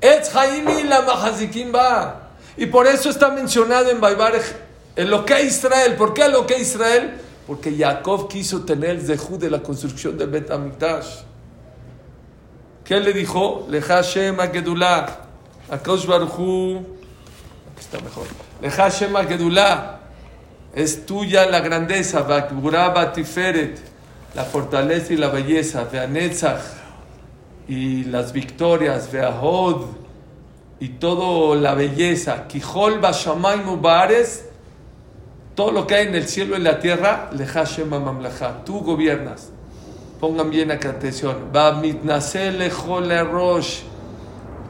[0.00, 2.30] Etz Haimi la Mahazikim va.
[2.56, 4.34] Y por eso está mencionado en Baibar
[4.96, 5.94] el lo que Israel.
[5.96, 7.14] ¿Por qué lo que Israel?
[7.46, 11.20] Porque Jacob quiso tener el zehú de la construcción del Bet Amikdash.
[12.84, 13.66] ¿Qué le dijo?
[13.70, 15.06] Le Hashem Agedullah.
[15.70, 16.84] Akosh Baruchu.
[17.72, 18.26] Aquí está mejor.
[18.60, 19.14] Le Hashem.
[20.74, 22.20] Es tuya la grandeza.
[22.20, 23.78] Bakburah Batiferet.
[24.34, 25.84] La fortaleza y la belleza.
[25.84, 26.60] Veanetzach.
[27.68, 29.10] Y las victorias.
[29.10, 29.86] Veahod.
[30.78, 32.46] Y todo la belleza.
[32.46, 34.44] Kijol Bashamay Mubares.
[35.54, 37.30] Todo lo que hay en el cielo y en la tierra.
[37.32, 37.88] Le Hashem.
[38.66, 39.52] Tú gobiernas.
[40.20, 41.50] Pongan bien acá atención.
[41.52, 43.80] Rosh.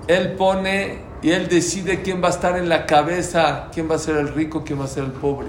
[0.06, 3.98] Él pone y él decide quién va a estar en la cabeza, quién va a
[3.98, 5.48] ser el rico, quién va a ser el pobre.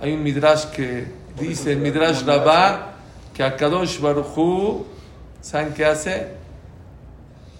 [0.00, 1.06] Hay un midrash que
[1.40, 2.94] dice, el midrash Rabá,
[3.32, 4.84] que a Kadosh Baruchu,
[5.40, 6.34] ¿saben qué hace?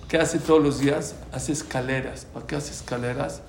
[0.09, 1.17] ¿Qué hace todos los días?
[1.33, 2.27] Hace escaleras.
[2.27, 3.41] ¿Para qué hace escaleras?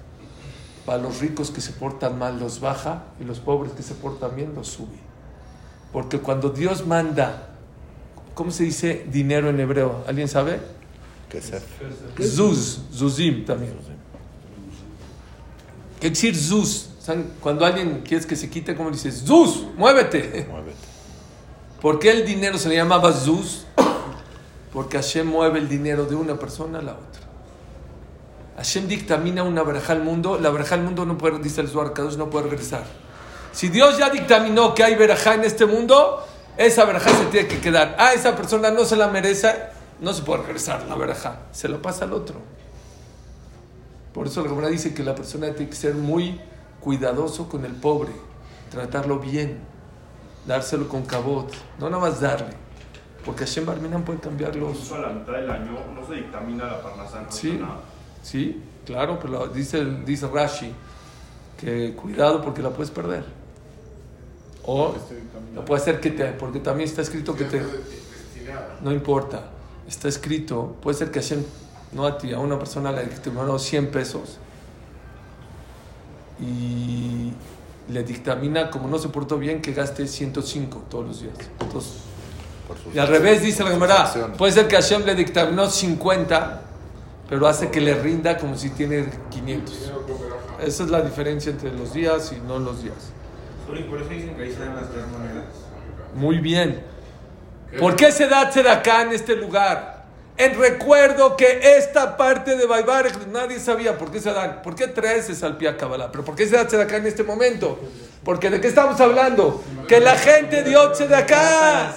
[0.86, 4.36] Para los ricos que se portan mal los baja y los pobres que se portan
[4.36, 5.07] bien los sube.
[5.91, 7.49] Porque cuando Dios manda,
[8.33, 10.03] ¿cómo se dice dinero en hebreo?
[10.07, 10.59] ¿Alguien sabe?
[11.29, 11.63] Kesef.
[12.21, 13.73] Zuz, Zuzim también.
[15.99, 16.89] ¿Qué decir Zuz?
[17.41, 19.23] Cuando alguien quieres que se quite, ¿cómo dices?
[19.25, 20.45] Zuz, muévete.
[20.49, 20.77] Muévete.
[21.81, 23.65] ¿Por qué el dinero se le llamaba Zuz?
[24.73, 27.21] Porque Hashem mueve el dinero de una persona a la otra.
[28.57, 31.93] Hashem dictamina una verajá al mundo, la verajá al mundo no puede, dice el Zohar
[31.93, 32.85] Kadosh, no puede regresar.
[33.58, 36.24] Si Dios ya dictaminó que hay verajá en este mundo,
[36.58, 37.95] esa verajá se tiene que quedar.
[37.97, 39.51] Ah, esa persona no se la merece,
[39.99, 41.39] no se puede regresar la verajá.
[41.53, 42.39] Se lo pasa al otro.
[44.14, 46.39] Por eso la Gemara dice que la persona tiene que ser muy
[46.82, 48.12] cuidadoso con el pobre,
[48.70, 49.58] tratarlo bien,
[50.45, 52.53] dárselo con cabot, no nada más darle.
[53.26, 54.70] Porque Hashem Barminan puede cambiarlos.
[54.70, 57.80] Incluso a la mitad del año no se dictamina la parnasá, no Sí, nada.
[58.22, 60.72] sí, claro, pero dice, dice Rashi
[61.60, 63.36] que cuidado porque la puedes perder.
[64.68, 64.93] O
[65.55, 67.61] no puede ser que te, porque también está escrito que te,
[68.82, 69.49] no importa,
[69.88, 71.41] está escrito, puede ser que Hashem,
[71.93, 74.38] no a ti, a una persona le dictaminó 100 pesos
[76.41, 77.32] y
[77.89, 81.34] le dictamina, como no se portó bien, que gaste 105 todos los días.
[81.61, 81.93] Entonces,
[82.68, 86.61] Por sus y al revés dice la Gemara, puede ser que Hashem le dictaminó 50,
[87.30, 89.91] pero hace que le rinda como si tiene 500.
[90.61, 93.13] Esa es la diferencia entre los días y no los días.
[93.68, 95.45] Por eso dicen que ahí se dan las tres monedas.
[96.15, 96.82] Muy bien.
[97.78, 99.97] ¿Por qué se da acá en este lugar?
[100.38, 104.61] En recuerdo que esta parte de Baibar nadie sabía por qué se dan.
[104.61, 106.11] ¿Por qué tres es al pie a Kabbalah?
[106.11, 107.80] Pero ¿por qué se da acá en este momento?
[108.24, 109.63] Porque de qué estamos hablando?
[109.88, 111.95] Que la gente dio acá.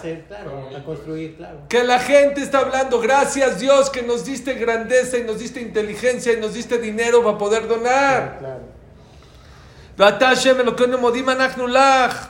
[1.69, 6.33] Que la gente está hablando, gracias Dios que nos diste grandeza y nos diste inteligencia
[6.33, 8.61] y nos diste dinero para poder donar.
[10.00, 10.06] Claro.
[10.12, 12.28] ואתה השם אלוקינו מודים אנחנו לך,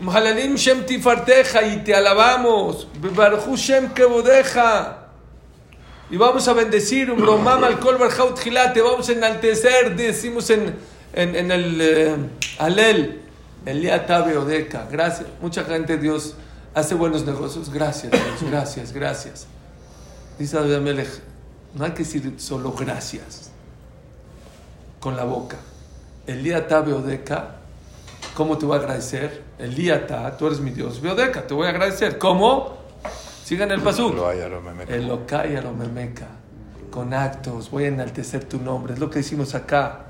[0.00, 4.60] ומחללים שם תפארתך, y te alabamos, בברכו שם כבודיך.
[6.10, 10.50] Y vamos a bendecir, un bromam al kol barjaut tjilat, te vamos a enaltecer, decimos
[10.50, 10.74] en,
[11.14, 12.16] en, en el eh,
[12.58, 13.20] Alel,
[13.64, 15.26] Elia Tabe Odeca, gracias.
[15.40, 16.34] Mucha gente, Dios,
[16.74, 19.46] hace buenos negocios, gracias, Dios, gracias, gracias.
[20.38, 21.20] Dice David Amelech,
[21.74, 23.50] no hay que decir solo gracias
[25.00, 25.56] con la boca.
[26.29, 27.55] Elíata Beodeca,
[28.35, 29.41] ¿cómo te voy a agradecer?
[29.57, 31.01] Elíata, tú eres mi Dios.
[31.01, 32.19] Beodeca, te voy a agradecer.
[32.19, 32.77] ¿Cómo?
[33.43, 34.13] Sigan el pasú.
[34.13, 36.27] Lo hay, lo me Elocay Aromemeca,
[36.91, 38.93] con actos, voy a enaltecer tu nombre.
[38.93, 40.05] Es lo que decimos acá.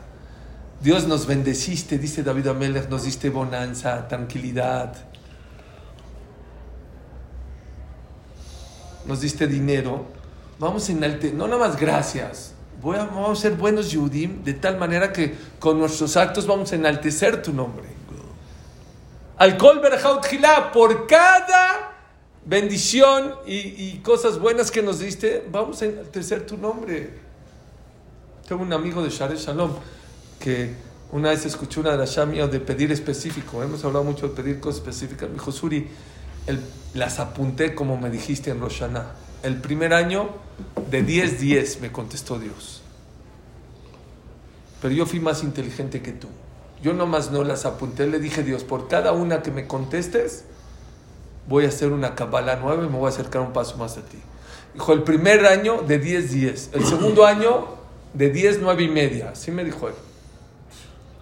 [0.82, 4.96] Dios nos bendeciste, dice David Amelech, nos diste bonanza, tranquilidad.
[9.06, 10.06] Nos diste dinero.
[10.60, 12.56] Vamos a enaltecer, no nada más gracias.
[12.82, 17.42] Vamos a ser buenos Yudim de tal manera que con nuestros actos vamos a enaltecer
[17.42, 18.00] tu nombre.
[19.38, 21.96] Alcohol Berjaut Gilá, por cada
[22.46, 27.20] bendición y, cosas buenas que nos diste, vamos a enaltecer tu nombre.
[28.48, 29.72] Tengo un amigo de Share Shalom
[30.40, 30.74] que
[31.12, 33.64] una vez escuchó una de las mía de pedir específico.
[33.64, 35.30] Hemos hablado mucho de pedir cosas específicas.
[35.30, 35.88] Me dijo, Suri,
[36.94, 39.16] las apunté como me dijiste en Roshaná.
[39.44, 40.30] El primer año,
[40.90, 42.82] de 10, 10, me contestó Dios.
[44.82, 46.28] Pero yo fui más inteligente que tú.
[46.82, 48.08] Yo nomás no las apunté.
[48.08, 50.46] Le dije, Dios, por cada una que me contestes,
[51.48, 54.02] voy a hacer una cabala nueva y me voy a acercar un paso más a
[54.02, 54.18] ti.
[54.74, 56.70] Dijo, el primer año de 10, 10.
[56.74, 57.68] El segundo año
[58.14, 59.30] de 10, 9 y media.
[59.32, 59.96] Así me dijo él.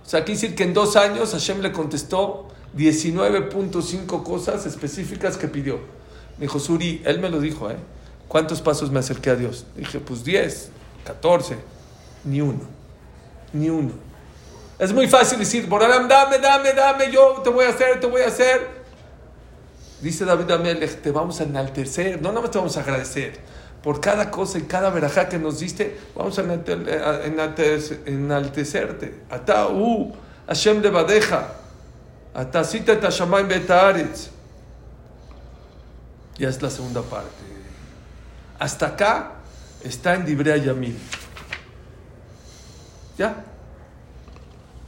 [0.06, 2.48] O sea, quiere decir que en dos años Hashem le contestó
[2.78, 5.80] 19.5 cosas específicas que pidió.
[6.38, 7.78] Me dijo, Suri, él me lo dijo, ¿eh?
[8.28, 9.66] ¿Cuántos pasos me acerqué a Dios?
[9.76, 10.70] Dije, pues 10,
[11.06, 11.58] 14,
[12.26, 12.62] ni uno,
[13.54, 13.92] ni uno.
[14.80, 18.22] Es muy fácil decir, Boralam, dame, dame, dame, yo te voy a hacer, te voy
[18.22, 18.68] a hacer.
[20.02, 23.40] Dice David Amelech, te vamos a enaltecer, no nada más te vamos a agradecer.
[23.82, 29.16] Por cada cosa y cada verajá que nos diste, vamos a enalte- a enaltece- enaltecerte.
[29.30, 29.68] Ata
[30.48, 31.54] Hashem de Badeja.
[32.34, 33.50] Ata sita tashamayim.
[36.38, 37.57] Ya es la segunda parte.
[38.60, 39.32] Hasta acá
[39.84, 40.98] está en Dibrea Yamil.
[43.18, 43.44] ¿Ya?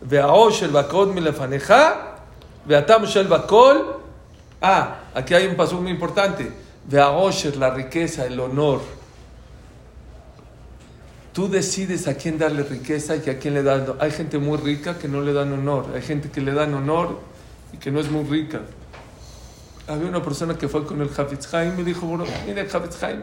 [0.01, 2.15] Veaosh el Bakod Milefaneja,
[2.65, 3.97] Veatam Shel Bakol.
[4.61, 6.51] Ah, aquí hay un paso muy importante.
[6.85, 8.81] Veaosh la riqueza, el honor.
[11.33, 13.85] Tú decides a quién darle riqueza y a quién le dan.
[13.99, 15.85] Hay gente muy rica que no le dan honor.
[15.93, 17.19] Hay gente que le dan honor
[17.71, 18.61] y que no es muy rica.
[19.87, 22.05] Había una persona que fue con el Hafitz Haim y dijo,
[22.45, 23.21] mira el Havitzhaim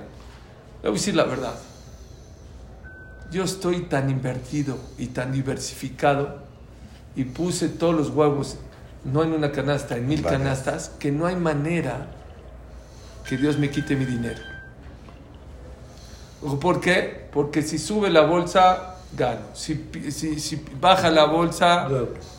[0.88, 1.54] voy a decir la verdad.
[3.30, 6.38] Yo estoy tan invertido y tan diversificado
[7.16, 8.56] y puse todos los huevos,
[9.04, 10.36] no en una canasta, en mil Vale.
[10.36, 12.08] canastas, que no hay manera
[13.28, 14.40] que Dios me quite mi dinero.
[16.60, 17.28] ¿Por qué?
[17.32, 19.46] Porque si sube la bolsa, gano.
[19.54, 21.88] Si, si baja la bolsa,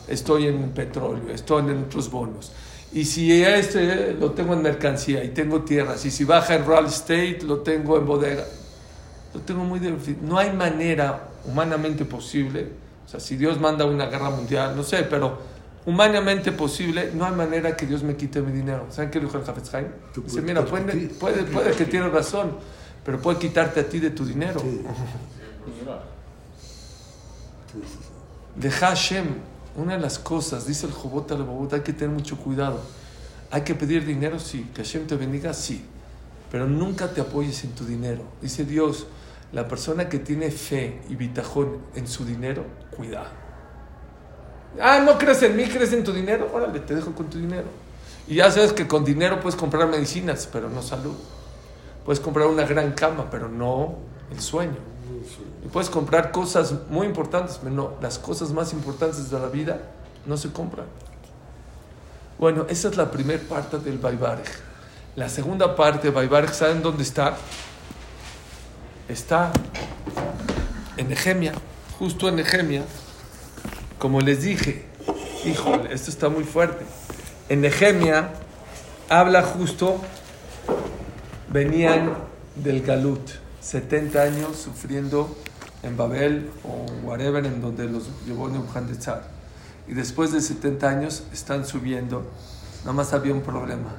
[0.08, 2.54] estoy en petróleo, estoy en otros bonos.
[2.94, 6.86] Y si este lo tengo en mercancía y tengo tierras, y si baja en real
[6.86, 8.46] estate, lo tengo en bodega.
[9.34, 10.20] Lo tengo muy difícil.
[10.22, 12.68] No hay manera humanamente posible.
[13.06, 15.38] O sea, si Dios manda una guerra mundial, no sé, pero
[15.86, 18.88] humanamente posible, no hay manera que Dios me quite mi dinero.
[18.90, 19.88] ¿Saben qué dijo el Hafez Haim?
[20.24, 22.58] Dice, mira, puede, puede, puede que tiene razón,
[23.06, 24.62] pero puede quitarte a ti de tu dinero.
[28.56, 29.26] De Hashem,
[29.78, 32.82] una de las cosas, dice el Jobot al Babot, hay que tener mucho cuidado.
[33.52, 34.70] Hay que pedir dinero, sí.
[34.74, 35.86] Que Hashem te bendiga, sí.
[36.52, 38.24] Pero nunca te apoyes en tu dinero.
[38.42, 39.08] Dice Dios,
[39.52, 42.66] la persona que tiene fe y bitajón en su dinero,
[42.96, 43.30] cuidado.
[44.82, 46.50] Ah, no crees en mí, crees en tu dinero.
[46.54, 47.68] Órale, te dejo con tu dinero.
[48.28, 51.16] Y ya sabes que con dinero puedes comprar medicinas, pero no salud.
[52.04, 53.96] Puedes comprar una gran cama, pero no
[54.32, 54.97] el sueño.
[55.64, 59.82] Y puedes comprar cosas muy importantes, pero no, las cosas más importantes de la vida
[60.26, 60.86] no se compran.
[62.40, 64.46] Bueno, esa es la primera parte del Baibarej.
[65.16, 67.36] La segunda parte, Baibarej, ¿saben dónde está?
[69.10, 69.52] Está
[70.98, 71.54] en Nehemia,
[71.98, 72.84] justo en Nehemia.
[73.98, 74.86] Como les dije,
[75.46, 76.86] híjole, esto está muy fuerte.
[77.50, 78.34] En Nehemia
[79.10, 80.00] habla justo,
[81.50, 82.14] venían
[82.56, 83.32] del Galut,
[83.68, 85.36] 70 años sufriendo
[85.84, 89.24] en Babel o whatever, en donde los llevó Nebuchadnezzar.
[89.90, 92.32] Y después de 70 años están subiendo.
[92.80, 93.94] Nada más había un problema.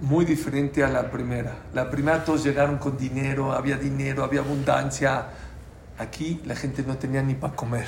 [0.00, 1.54] Muy diferente a la primera.
[1.72, 5.26] La primera todos llegaron con dinero, había dinero, había abundancia.
[5.96, 7.86] Aquí la gente no tenía ni para comer.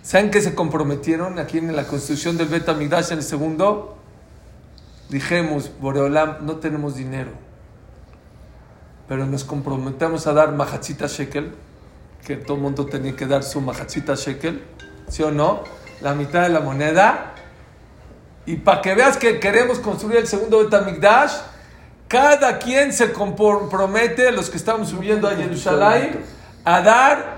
[0.00, 3.98] ¿Saben que se comprometieron aquí en la construcción del Bet Amigdash en el segundo?
[5.08, 7.32] Dijimos, Boreolam, no tenemos dinero,
[9.08, 11.54] pero nos comprometemos a dar Mahatzita Shekel,
[12.26, 14.62] que todo el mundo tenía que dar su Mahatzita Shekel,
[15.08, 15.64] ¿sí o no?
[16.02, 17.34] La mitad de la moneda.
[18.44, 21.32] Y para que veas que queremos construir el segundo Bet Amigdash,
[22.06, 26.24] cada quien se compromete, los que estamos subiendo a Jerusalén,
[26.64, 27.36] a dar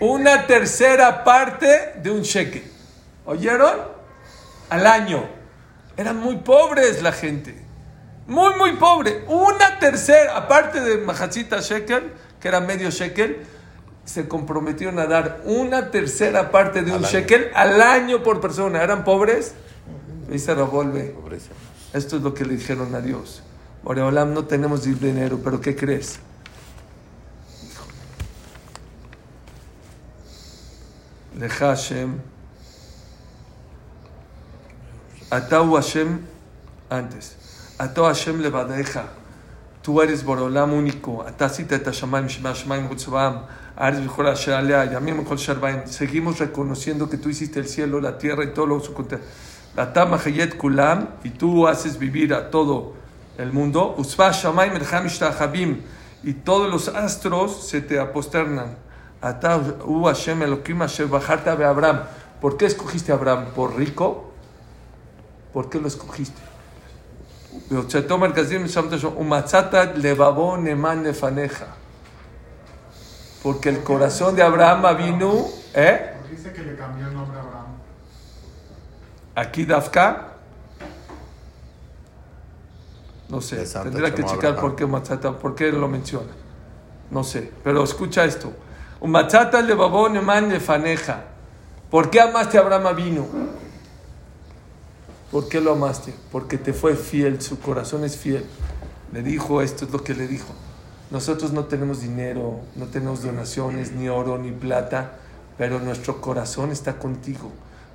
[0.00, 2.64] una tercera parte de un shekel.
[3.26, 3.80] ¿Oyeron?
[4.70, 5.28] Al año.
[5.96, 7.71] Eran muy pobres la gente.
[8.26, 9.24] Muy, muy pobre.
[9.28, 13.44] Una tercera, aparte de Mahatzita Shekel, que era medio shekel,
[14.04, 17.08] se comprometieron a dar una tercera parte de un año.
[17.08, 18.82] shekel al año por persona.
[18.82, 19.54] ¿Eran pobres?
[20.30, 21.14] Y se revuelve.
[21.92, 23.42] Esto es lo que le dijeron a Dios.
[23.82, 26.18] Boreolam, no tenemos dinero, pero ¿qué crees?
[31.38, 32.18] Leja Hashem.
[35.30, 36.20] Atau Hashem
[36.90, 37.41] antes.
[37.82, 39.06] Atau Hashem levadeja.
[39.82, 41.24] Tú eres Boreolam único.
[41.26, 43.42] Atasita et Hashamayim shema hutzvam.
[43.76, 44.52] Ares b'chol asher.
[44.92, 45.88] Yamim b'chol sharbaim.
[45.88, 49.18] Seguimos reconociendo que tú hiciste el cielo, la tierra y todo lo su conte-
[49.74, 50.20] La tama
[50.56, 51.08] kulam.
[51.24, 52.94] Y tú haces vivir a todo
[53.36, 53.96] el mundo.
[53.98, 54.86] Usva Shamayim el
[55.40, 55.80] Habim.
[56.22, 58.76] Y todos los astros se te aposternan.
[59.20, 62.02] Ata u Hashem Elohim asher bajarta be Abraham.
[62.40, 63.46] ¿Por qué escogiste a Abraham?
[63.56, 64.30] ¿Por rico?
[65.52, 66.51] ¿Por qué lo escogiste?
[67.71, 71.63] והוצאתו מרכזים ושמת שם, ומצאת לבבו נאמן לפניך.
[73.43, 76.13] Porque el corazón de Abraham vino, ¿eh?
[76.17, 77.67] Porque dice que le cambió el nombre a Abraham.
[79.35, 80.33] Aquí Dafka,
[83.29, 84.65] no sé, De Santa tendría que Chemo checar Abraham.
[84.65, 86.33] por qué Matzata, por qué lo menciona.
[87.11, 88.51] No sé, pero escucha esto.
[89.01, 91.21] Matzata le babón eman le faneja.
[91.91, 93.27] ¿Por qué amaste a Abraham vino?
[95.32, 96.12] ¿Por qué lo amaste?
[96.30, 98.44] Porque te fue fiel, su corazón es fiel.
[99.14, 100.52] Le dijo, esto es lo que le dijo.
[101.10, 105.18] Nosotros no tenemos dinero, no tenemos donaciones, ni oro, ni plata,
[105.56, 107.50] pero nuestro corazón está contigo.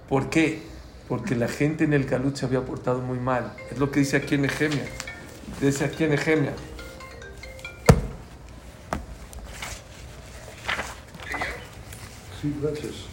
[0.09, 0.63] ¿Por qué?
[1.07, 3.53] Porque la gente en el Galut se había portado muy mal.
[3.71, 4.85] Es lo que dice aquí en Nehemia.
[5.61, 6.53] Dice aquí en Nehemia.
[12.41, 13.07] Sí, gracias.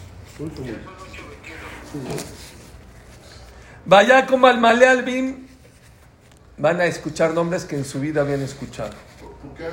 [3.85, 5.45] Vaya como al Male Albim.
[6.57, 8.91] Van a escuchar nombres que en su vida habían escuchado.
[9.19, 9.69] ¿Por qué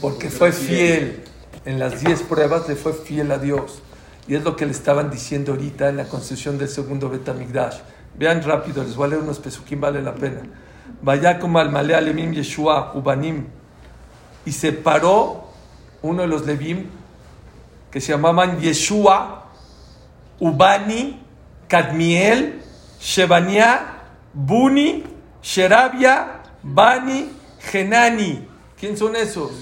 [0.00, 1.24] Porque fue fiel.
[1.64, 3.80] En las 10 pruebas le fue fiel a Dios.
[4.28, 7.78] Y es lo que le estaban diciendo ahorita en la construcción del segundo Betamigdash.
[8.16, 10.42] Vean rápido, les voy a leer unos pesuquín, vale la pena.
[11.02, 13.46] Vaya como al Male Alemim Yeshua Ubanim.
[14.46, 15.48] Y se paró
[16.02, 16.86] uno de los Levim
[17.90, 19.46] que se llamaban Yeshua,
[20.38, 21.23] Ubani,
[21.68, 22.60] Kadmiel,
[23.00, 23.80] Shebania,
[24.32, 25.04] Buni,
[25.42, 28.46] Sherabia, Bani, Genani.
[28.78, 29.52] ¿Quién son esos?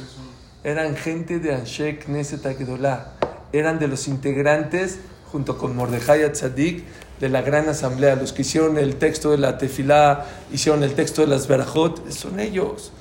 [0.64, 3.12] Eran gente de Anshe Knesset Agedolá.
[3.52, 5.00] Eran de los integrantes,
[5.30, 6.84] junto con Mordejai Tzadik,
[7.20, 8.16] de la gran asamblea.
[8.16, 12.40] Los que hicieron el texto de la Tefilá, hicieron el texto de las Berajot, son
[12.40, 12.92] ellos.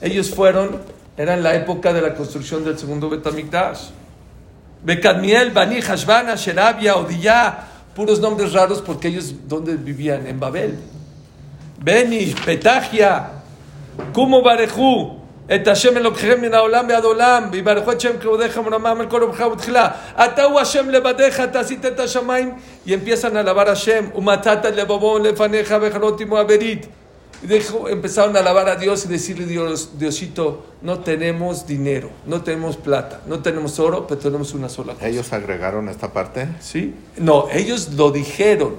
[0.00, 0.82] Ellos fueron,
[1.16, 3.88] eran la época de la construcción del segundo Betamikdash.
[4.82, 10.25] Becadmiel, Bani, Hashbana, Sherabia, Odiyah, puros nombres raros porque ellos, ¿dónde vivían?
[10.27, 10.77] En Babel.
[11.79, 13.41] Beni, Petahia,
[14.13, 15.21] Kumo Barejú,
[15.55, 19.45] את השם אלוקיכם מן העולם ועד עולם, ויברכו את שם כבודיך ורמם על כל רבך
[19.53, 19.87] ותחילה.
[20.25, 22.53] אתה הוא השם לבדיך, אתה עשית את השמיים,
[22.87, 26.87] y empiezan a alabar a Hashem, ומצאת לבבון לפניך וחלות עמו הברית.
[27.42, 32.76] Dijo- empezaron a alabar a Dios y decirle, Dios, Diosito, no tenemos dinero, no tenemos
[32.76, 35.06] plata, no tenemos oro, pero tenemos una sola cosa.
[35.06, 36.48] Ellos agregaron esta parte.
[36.60, 36.94] ¿Sí?
[37.18, 38.76] No, ellos lo dijeron.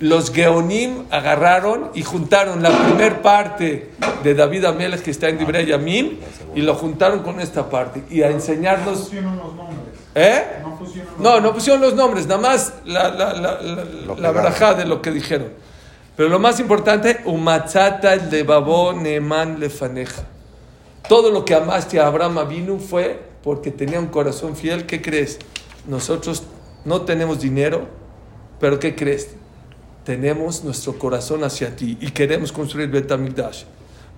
[0.00, 3.90] Los Geonim agarraron y juntaron la primer parte
[4.24, 6.16] de David Amelech que está en Dibrei Yamim
[6.54, 8.98] y lo juntaron con esta parte y a enseñarnos.
[9.00, 9.78] pusieron los nombres.
[10.14, 10.42] ¿Eh?
[10.62, 14.74] No pusieron los No, no pusieron los nombres, nada más la, la, la, la, la
[14.74, 15.48] de lo que dijeron.
[16.20, 20.24] Pero lo más importante, Umatzata el de Babó Neeman Lefaneja.
[21.08, 24.84] Todo lo que amaste a Abraham vino fue porque tenía un corazón fiel.
[24.84, 25.38] ¿Qué crees?
[25.88, 26.42] Nosotros
[26.84, 27.86] no tenemos dinero,
[28.60, 29.30] pero ¿qué crees?
[30.04, 33.62] Tenemos nuestro corazón hacia ti y queremos construir Betamigdash.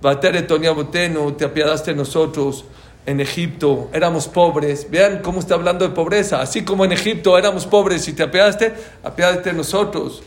[0.01, 2.65] Boteno, te apiadaste de nosotros
[3.05, 4.91] en Egipto, éramos pobres.
[4.91, 6.41] Vean cómo está hablando de pobreza.
[6.41, 8.73] Así como en Egipto éramos pobres y te apiadaste,
[9.03, 10.21] apiádate de nosotros.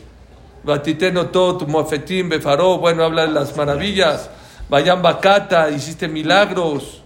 [0.67, 4.29] Batiteno todo, tu mofetín, befaró, bueno, habla de las maravillas.
[4.69, 7.01] Vayan Bacata, hiciste milagros.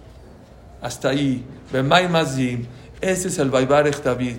[0.81, 1.45] Hasta ahí.
[1.71, 2.65] Bemay Mazim.
[2.99, 4.37] Ese es el Baibarech David.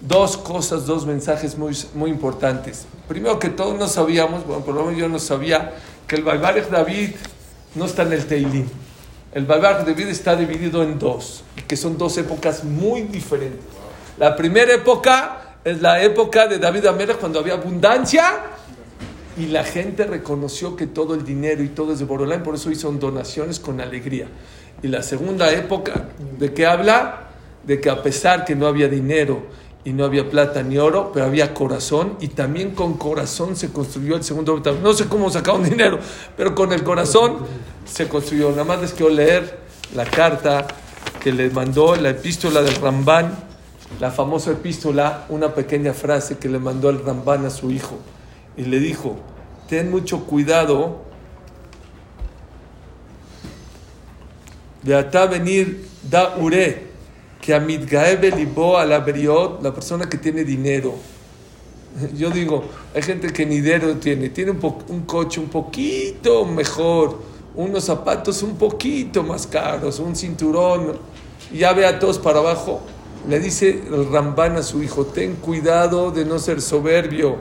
[0.00, 2.86] Dos cosas, dos mensajes muy, muy importantes.
[3.08, 5.72] Primero que todos no sabíamos, bueno, por lo menos yo no sabía,
[6.06, 7.10] que el Baibarech David
[7.74, 8.68] no está en el Teilim.
[9.32, 13.60] El Baibarech David está dividido en dos, que son dos épocas muy diferentes.
[14.16, 18.34] La primera época es la época de David Amelech cuando había abundancia
[19.36, 22.70] y la gente reconoció que todo el dinero y todo es de Borolán, por eso
[22.70, 24.28] hizo donaciones con alegría.
[24.82, 26.08] Y la segunda época,
[26.38, 27.30] ¿de qué habla?
[27.64, 29.46] De que a pesar que no había dinero
[29.84, 34.16] y no había plata ni oro, pero había corazón y también con corazón se construyó
[34.16, 34.62] el segundo.
[34.82, 35.98] No sé cómo sacaron dinero,
[36.36, 37.38] pero con el corazón
[37.86, 38.50] se construyó.
[38.50, 39.60] Nada más les quiero leer
[39.94, 40.66] la carta
[41.22, 43.53] que le mandó, la epístola del Rambán,
[44.00, 47.98] la famosa epístola, una pequeña frase que le mandó el Rambán a su hijo.
[48.56, 49.16] Y le dijo,
[49.68, 51.02] ten mucho cuidado
[54.82, 56.94] de atá venir da ure,
[57.40, 60.94] que a mitgaebe libo a la beriot, la persona que tiene dinero.
[62.16, 62.64] Yo digo,
[62.94, 67.20] hay gente que ni dinero tiene, tiene un, coche un poquito mejor,
[67.54, 70.98] unos zapatos un poquito más caros, un cinturón,
[71.52, 72.80] y ya ve todos para abajo.
[73.28, 77.36] Le dice el Rambán a su hijo, ten cuidado de no ser soberbio.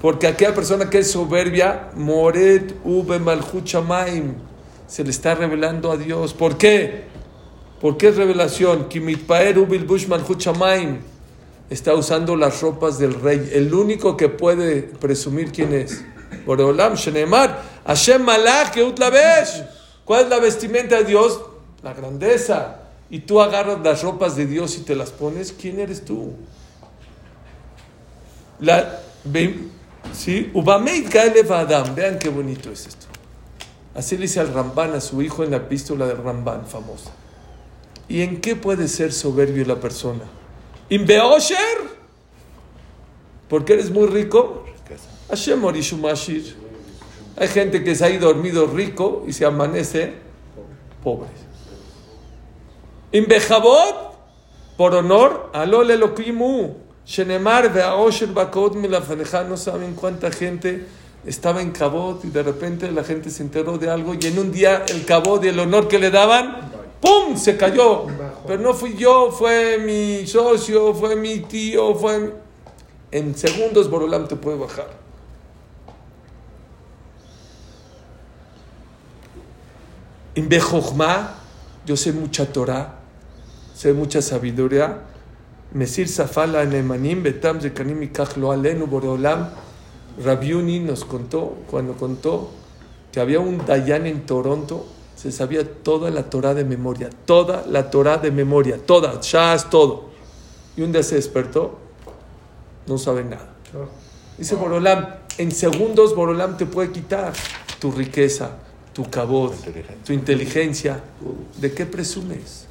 [0.00, 4.34] Porque aquella persona que es soberbia, Moret Ube Malchut Shamaim,
[4.86, 6.34] se le está revelando a Dios.
[6.34, 7.04] ¿Por qué?
[7.80, 8.88] ¿Por qué es revelación?
[8.88, 10.98] Kimitpaer Ubil Bush Malchut Shamaim
[11.70, 13.50] está usando las ropas del rey.
[13.54, 16.04] El único que puede presumir quién es.
[16.44, 18.76] Boreolam Shenemar, Hashem Malach.
[20.04, 21.40] ¿Cuál es la vestimenta de Dios?
[21.82, 22.81] La grandeza.
[23.12, 25.52] Y tú agarras las ropas de Dios y te las pones.
[25.52, 26.32] ¿Quién eres tú?
[28.58, 29.00] La,
[30.14, 30.50] ¿sí?
[31.94, 33.06] Vean qué bonito es esto.
[33.94, 37.10] Así le dice al Ramban a su hijo en la epístola del Ramban famosa.
[38.08, 40.24] ¿Y en qué puede ser soberbio la persona?
[40.88, 41.58] ¿In Beosher?
[43.46, 44.64] ¿Porque eres muy rico?
[45.28, 45.62] Hashem.
[47.36, 50.14] Hay gente que se ha ido dormido rico y se amanece
[51.04, 51.51] pobre.
[53.12, 54.14] Imbejabot,
[54.76, 56.74] por honor, alol elokimu,
[57.06, 59.44] shenemar ve'aosher bakot milafaneja.
[59.44, 60.86] No saben cuánta gente
[61.26, 64.50] estaba en Cabot y de repente la gente se enteró de algo y en un
[64.50, 67.36] día el Cabot y el honor que le daban, ¡pum!
[67.36, 68.06] se cayó.
[68.46, 72.34] Pero no fui yo, fue mi socio, fue mi tío, fue.
[73.10, 74.88] En segundos Borolam te puede bajar.
[80.34, 81.34] En Bejochma,
[81.84, 83.01] yo sé mucha Torah,
[83.82, 85.00] sé mucha sabiduría.
[85.72, 89.48] Mesir Zafala en Emanim, Betam Zekanim Ikach Lo Alenu Boreolam.
[90.22, 92.50] Rabiuni nos contó, cuando contó
[93.10, 97.90] que había un Dayan en Toronto, se sabía toda la Torah de memoria, toda la
[97.90, 100.10] Torah de memoria, toda, Shas, todo.
[100.76, 101.78] Y un día se despertó,
[102.86, 103.48] no sabe nada.
[104.38, 105.08] Dice Borolam,
[105.38, 107.32] en segundos Borolam te puede quitar
[107.80, 108.50] tu riqueza,
[108.92, 109.52] tu cabot,
[110.04, 111.02] tu inteligencia.
[111.60, 112.61] ¿De qué presumes?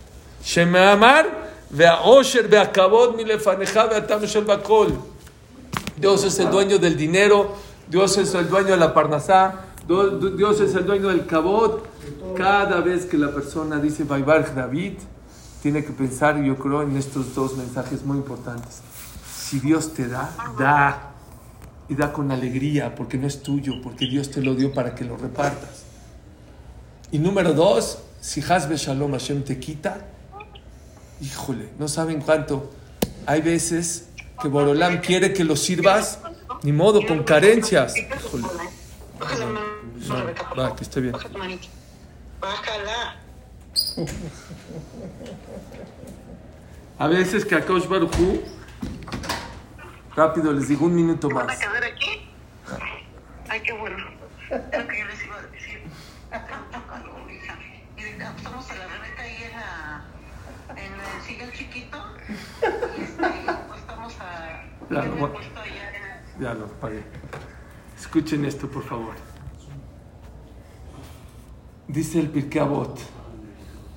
[3.15, 3.89] Milefaneja
[4.45, 4.93] bakol.
[5.97, 7.55] Dios es el dueño del dinero,
[7.87, 11.87] Dios es el dueño de la parnasá, Dios es el dueño del cabot.
[12.35, 14.93] Cada vez que la persona dice Baibar David,
[15.61, 18.81] tiene que pensar, yo creo, en estos dos mensajes muy importantes.
[19.31, 21.07] Si Dios te da, da.
[21.87, 25.03] Y da con alegría, porque no es tuyo, porque Dios te lo dio para que
[25.03, 25.83] lo repartas.
[27.11, 30.07] Y número dos, si Hasbe Shalom Hashem te quita,
[31.21, 32.71] híjole, no saben cuánto.
[33.25, 34.09] Hay veces
[34.41, 36.19] que Borolam quiere que lo sirvas,
[36.63, 37.95] ni modo, con carencias.
[37.95, 38.47] Híjole,
[40.07, 40.15] no,
[40.57, 41.15] va, que esté bien.
[46.97, 48.41] A veces que a Baruchu,
[50.15, 51.59] rápido les digo un minuto ¿Van a más.
[51.59, 52.27] quedar aquí?
[53.47, 53.97] Ay, qué bueno.
[64.91, 65.17] Ya, en...
[66.39, 67.03] Ya lo pagué.
[67.97, 69.13] Escuchen esto, por favor.
[71.87, 72.99] Dice el Pirkei Avot.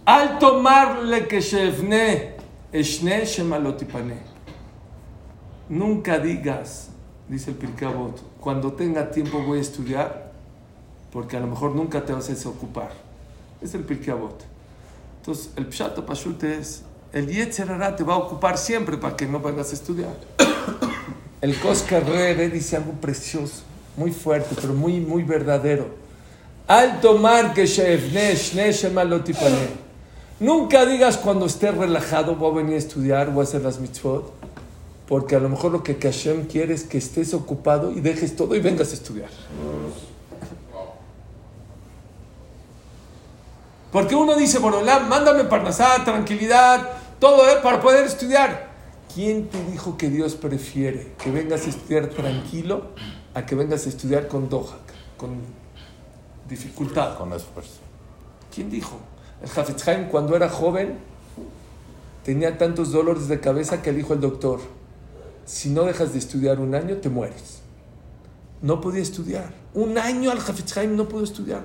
[0.04, 2.36] Al tomarle que shevne,
[2.72, 4.18] eshne shemalotipane.
[5.68, 6.90] Nunca digas,
[7.28, 10.32] dice el Pirkei Avot, cuando tenga tiempo voy a estudiar,
[11.10, 12.90] porque a lo mejor nunca te vas a desocupar.
[13.62, 14.44] Es el Pirkei Avot.
[15.18, 19.26] Entonces, el Pshat Pashut es, el Yetzer Hara te va a ocupar siempre para que
[19.26, 20.14] no vengas a estudiar.
[21.40, 23.62] El Cosca Rebe dice algo precioso,
[23.96, 25.88] muy fuerte, pero muy, muy verdadero.
[26.66, 27.66] Al tomar que.
[30.40, 34.32] Nunca digas cuando estés relajado voy a venir a estudiar, voy a hacer las mitzvot,
[35.06, 38.54] porque a lo mejor lo que Hashem quiere es que estés ocupado y dejes todo
[38.54, 39.30] y vengas a estudiar.
[43.92, 46.90] Porque uno dice, Borolam, mándame parnasá, tranquilidad,
[47.20, 48.73] todo eh, para poder estudiar.
[49.14, 52.88] ¿Quién te dijo que Dios prefiere que vengas a estudiar tranquilo
[53.32, 54.80] a que vengas a estudiar con dohak,
[55.16, 55.36] con
[56.48, 57.16] dificultad?
[57.16, 57.78] Con esfuerzo.
[58.52, 58.96] ¿Quién dijo?
[59.40, 60.98] El Hafetz Haim cuando era joven
[62.24, 64.58] tenía tantos dolores de cabeza que le dijo el doctor,
[65.44, 67.60] si no dejas de estudiar un año te mueres.
[68.62, 69.54] No podía estudiar.
[69.74, 71.62] Un año al Hafetz Haim no pudo estudiar.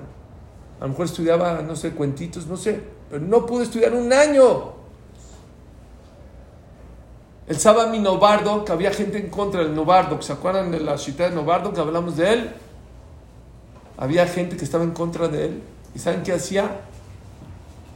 [0.78, 2.80] A lo mejor estudiaba, no sé, cuentitos, no sé,
[3.10, 4.79] pero no pudo estudiar un año.
[7.50, 11.28] El Saba Novardo, que había gente en contra del Novardo, ¿se acuerdan de la cita
[11.28, 12.50] de Novardo que hablamos de él?
[13.98, 15.62] Había gente que estaba en contra de él.
[15.92, 16.82] ¿Y saben qué hacía?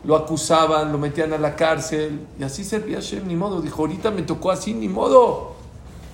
[0.02, 2.26] Lo acusaban, lo metían a la cárcel.
[2.36, 3.62] Y así servía ni modo.
[3.62, 5.52] Dijo, ahorita me tocó así, ni modo.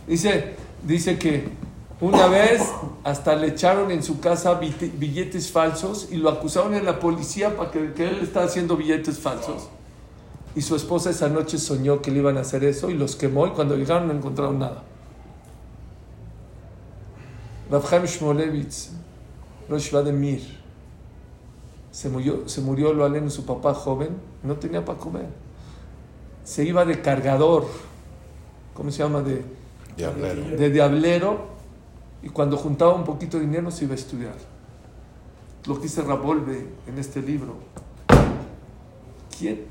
[0.06, 1.48] Dice, dice que
[2.02, 2.60] una vez
[3.04, 7.70] hasta le echaron en su casa billetes falsos y lo acusaron en la policía para
[7.70, 9.70] que, que él estaba haciendo billetes falsos.
[10.54, 13.46] Y su esposa esa noche soñó que le iban a hacer eso y los quemó
[13.46, 14.82] y cuando llegaron no encontraron nada.
[17.70, 18.90] Rav Chaim Shmolevitz,
[19.68, 20.60] Rosh de Mir,
[21.92, 24.10] se murió, se murió lo aleno su papá joven,
[24.42, 25.28] no tenía para comer.
[26.42, 27.66] Se iba de cargador,
[28.74, 29.22] ¿cómo se llama?
[29.22, 29.44] De,
[29.96, 30.56] Diablero.
[30.56, 31.48] de diablero
[32.22, 34.34] y cuando juntaba un poquito de dinero se iba a estudiar.
[35.66, 37.54] Lo que dice Rabolve en este libro.
[39.38, 39.64] ¿Quién,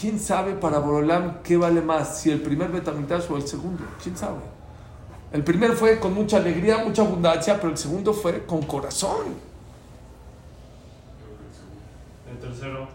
[0.00, 2.20] ¿Quién sabe para Borolam qué vale más?
[2.20, 3.82] Si el primer Betamitash o el segundo.
[4.02, 4.38] ¿Quién sabe?
[5.32, 9.34] El primero fue con mucha alegría, mucha abundancia, pero el segundo fue con corazón.
[12.30, 12.88] El tercero.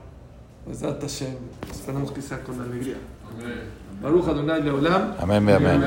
[1.69, 2.97] Esperamos que sea con alegría.
[4.01, 5.15] Baruch Adonai Leolam.
[5.19, 5.83] Amén, amén.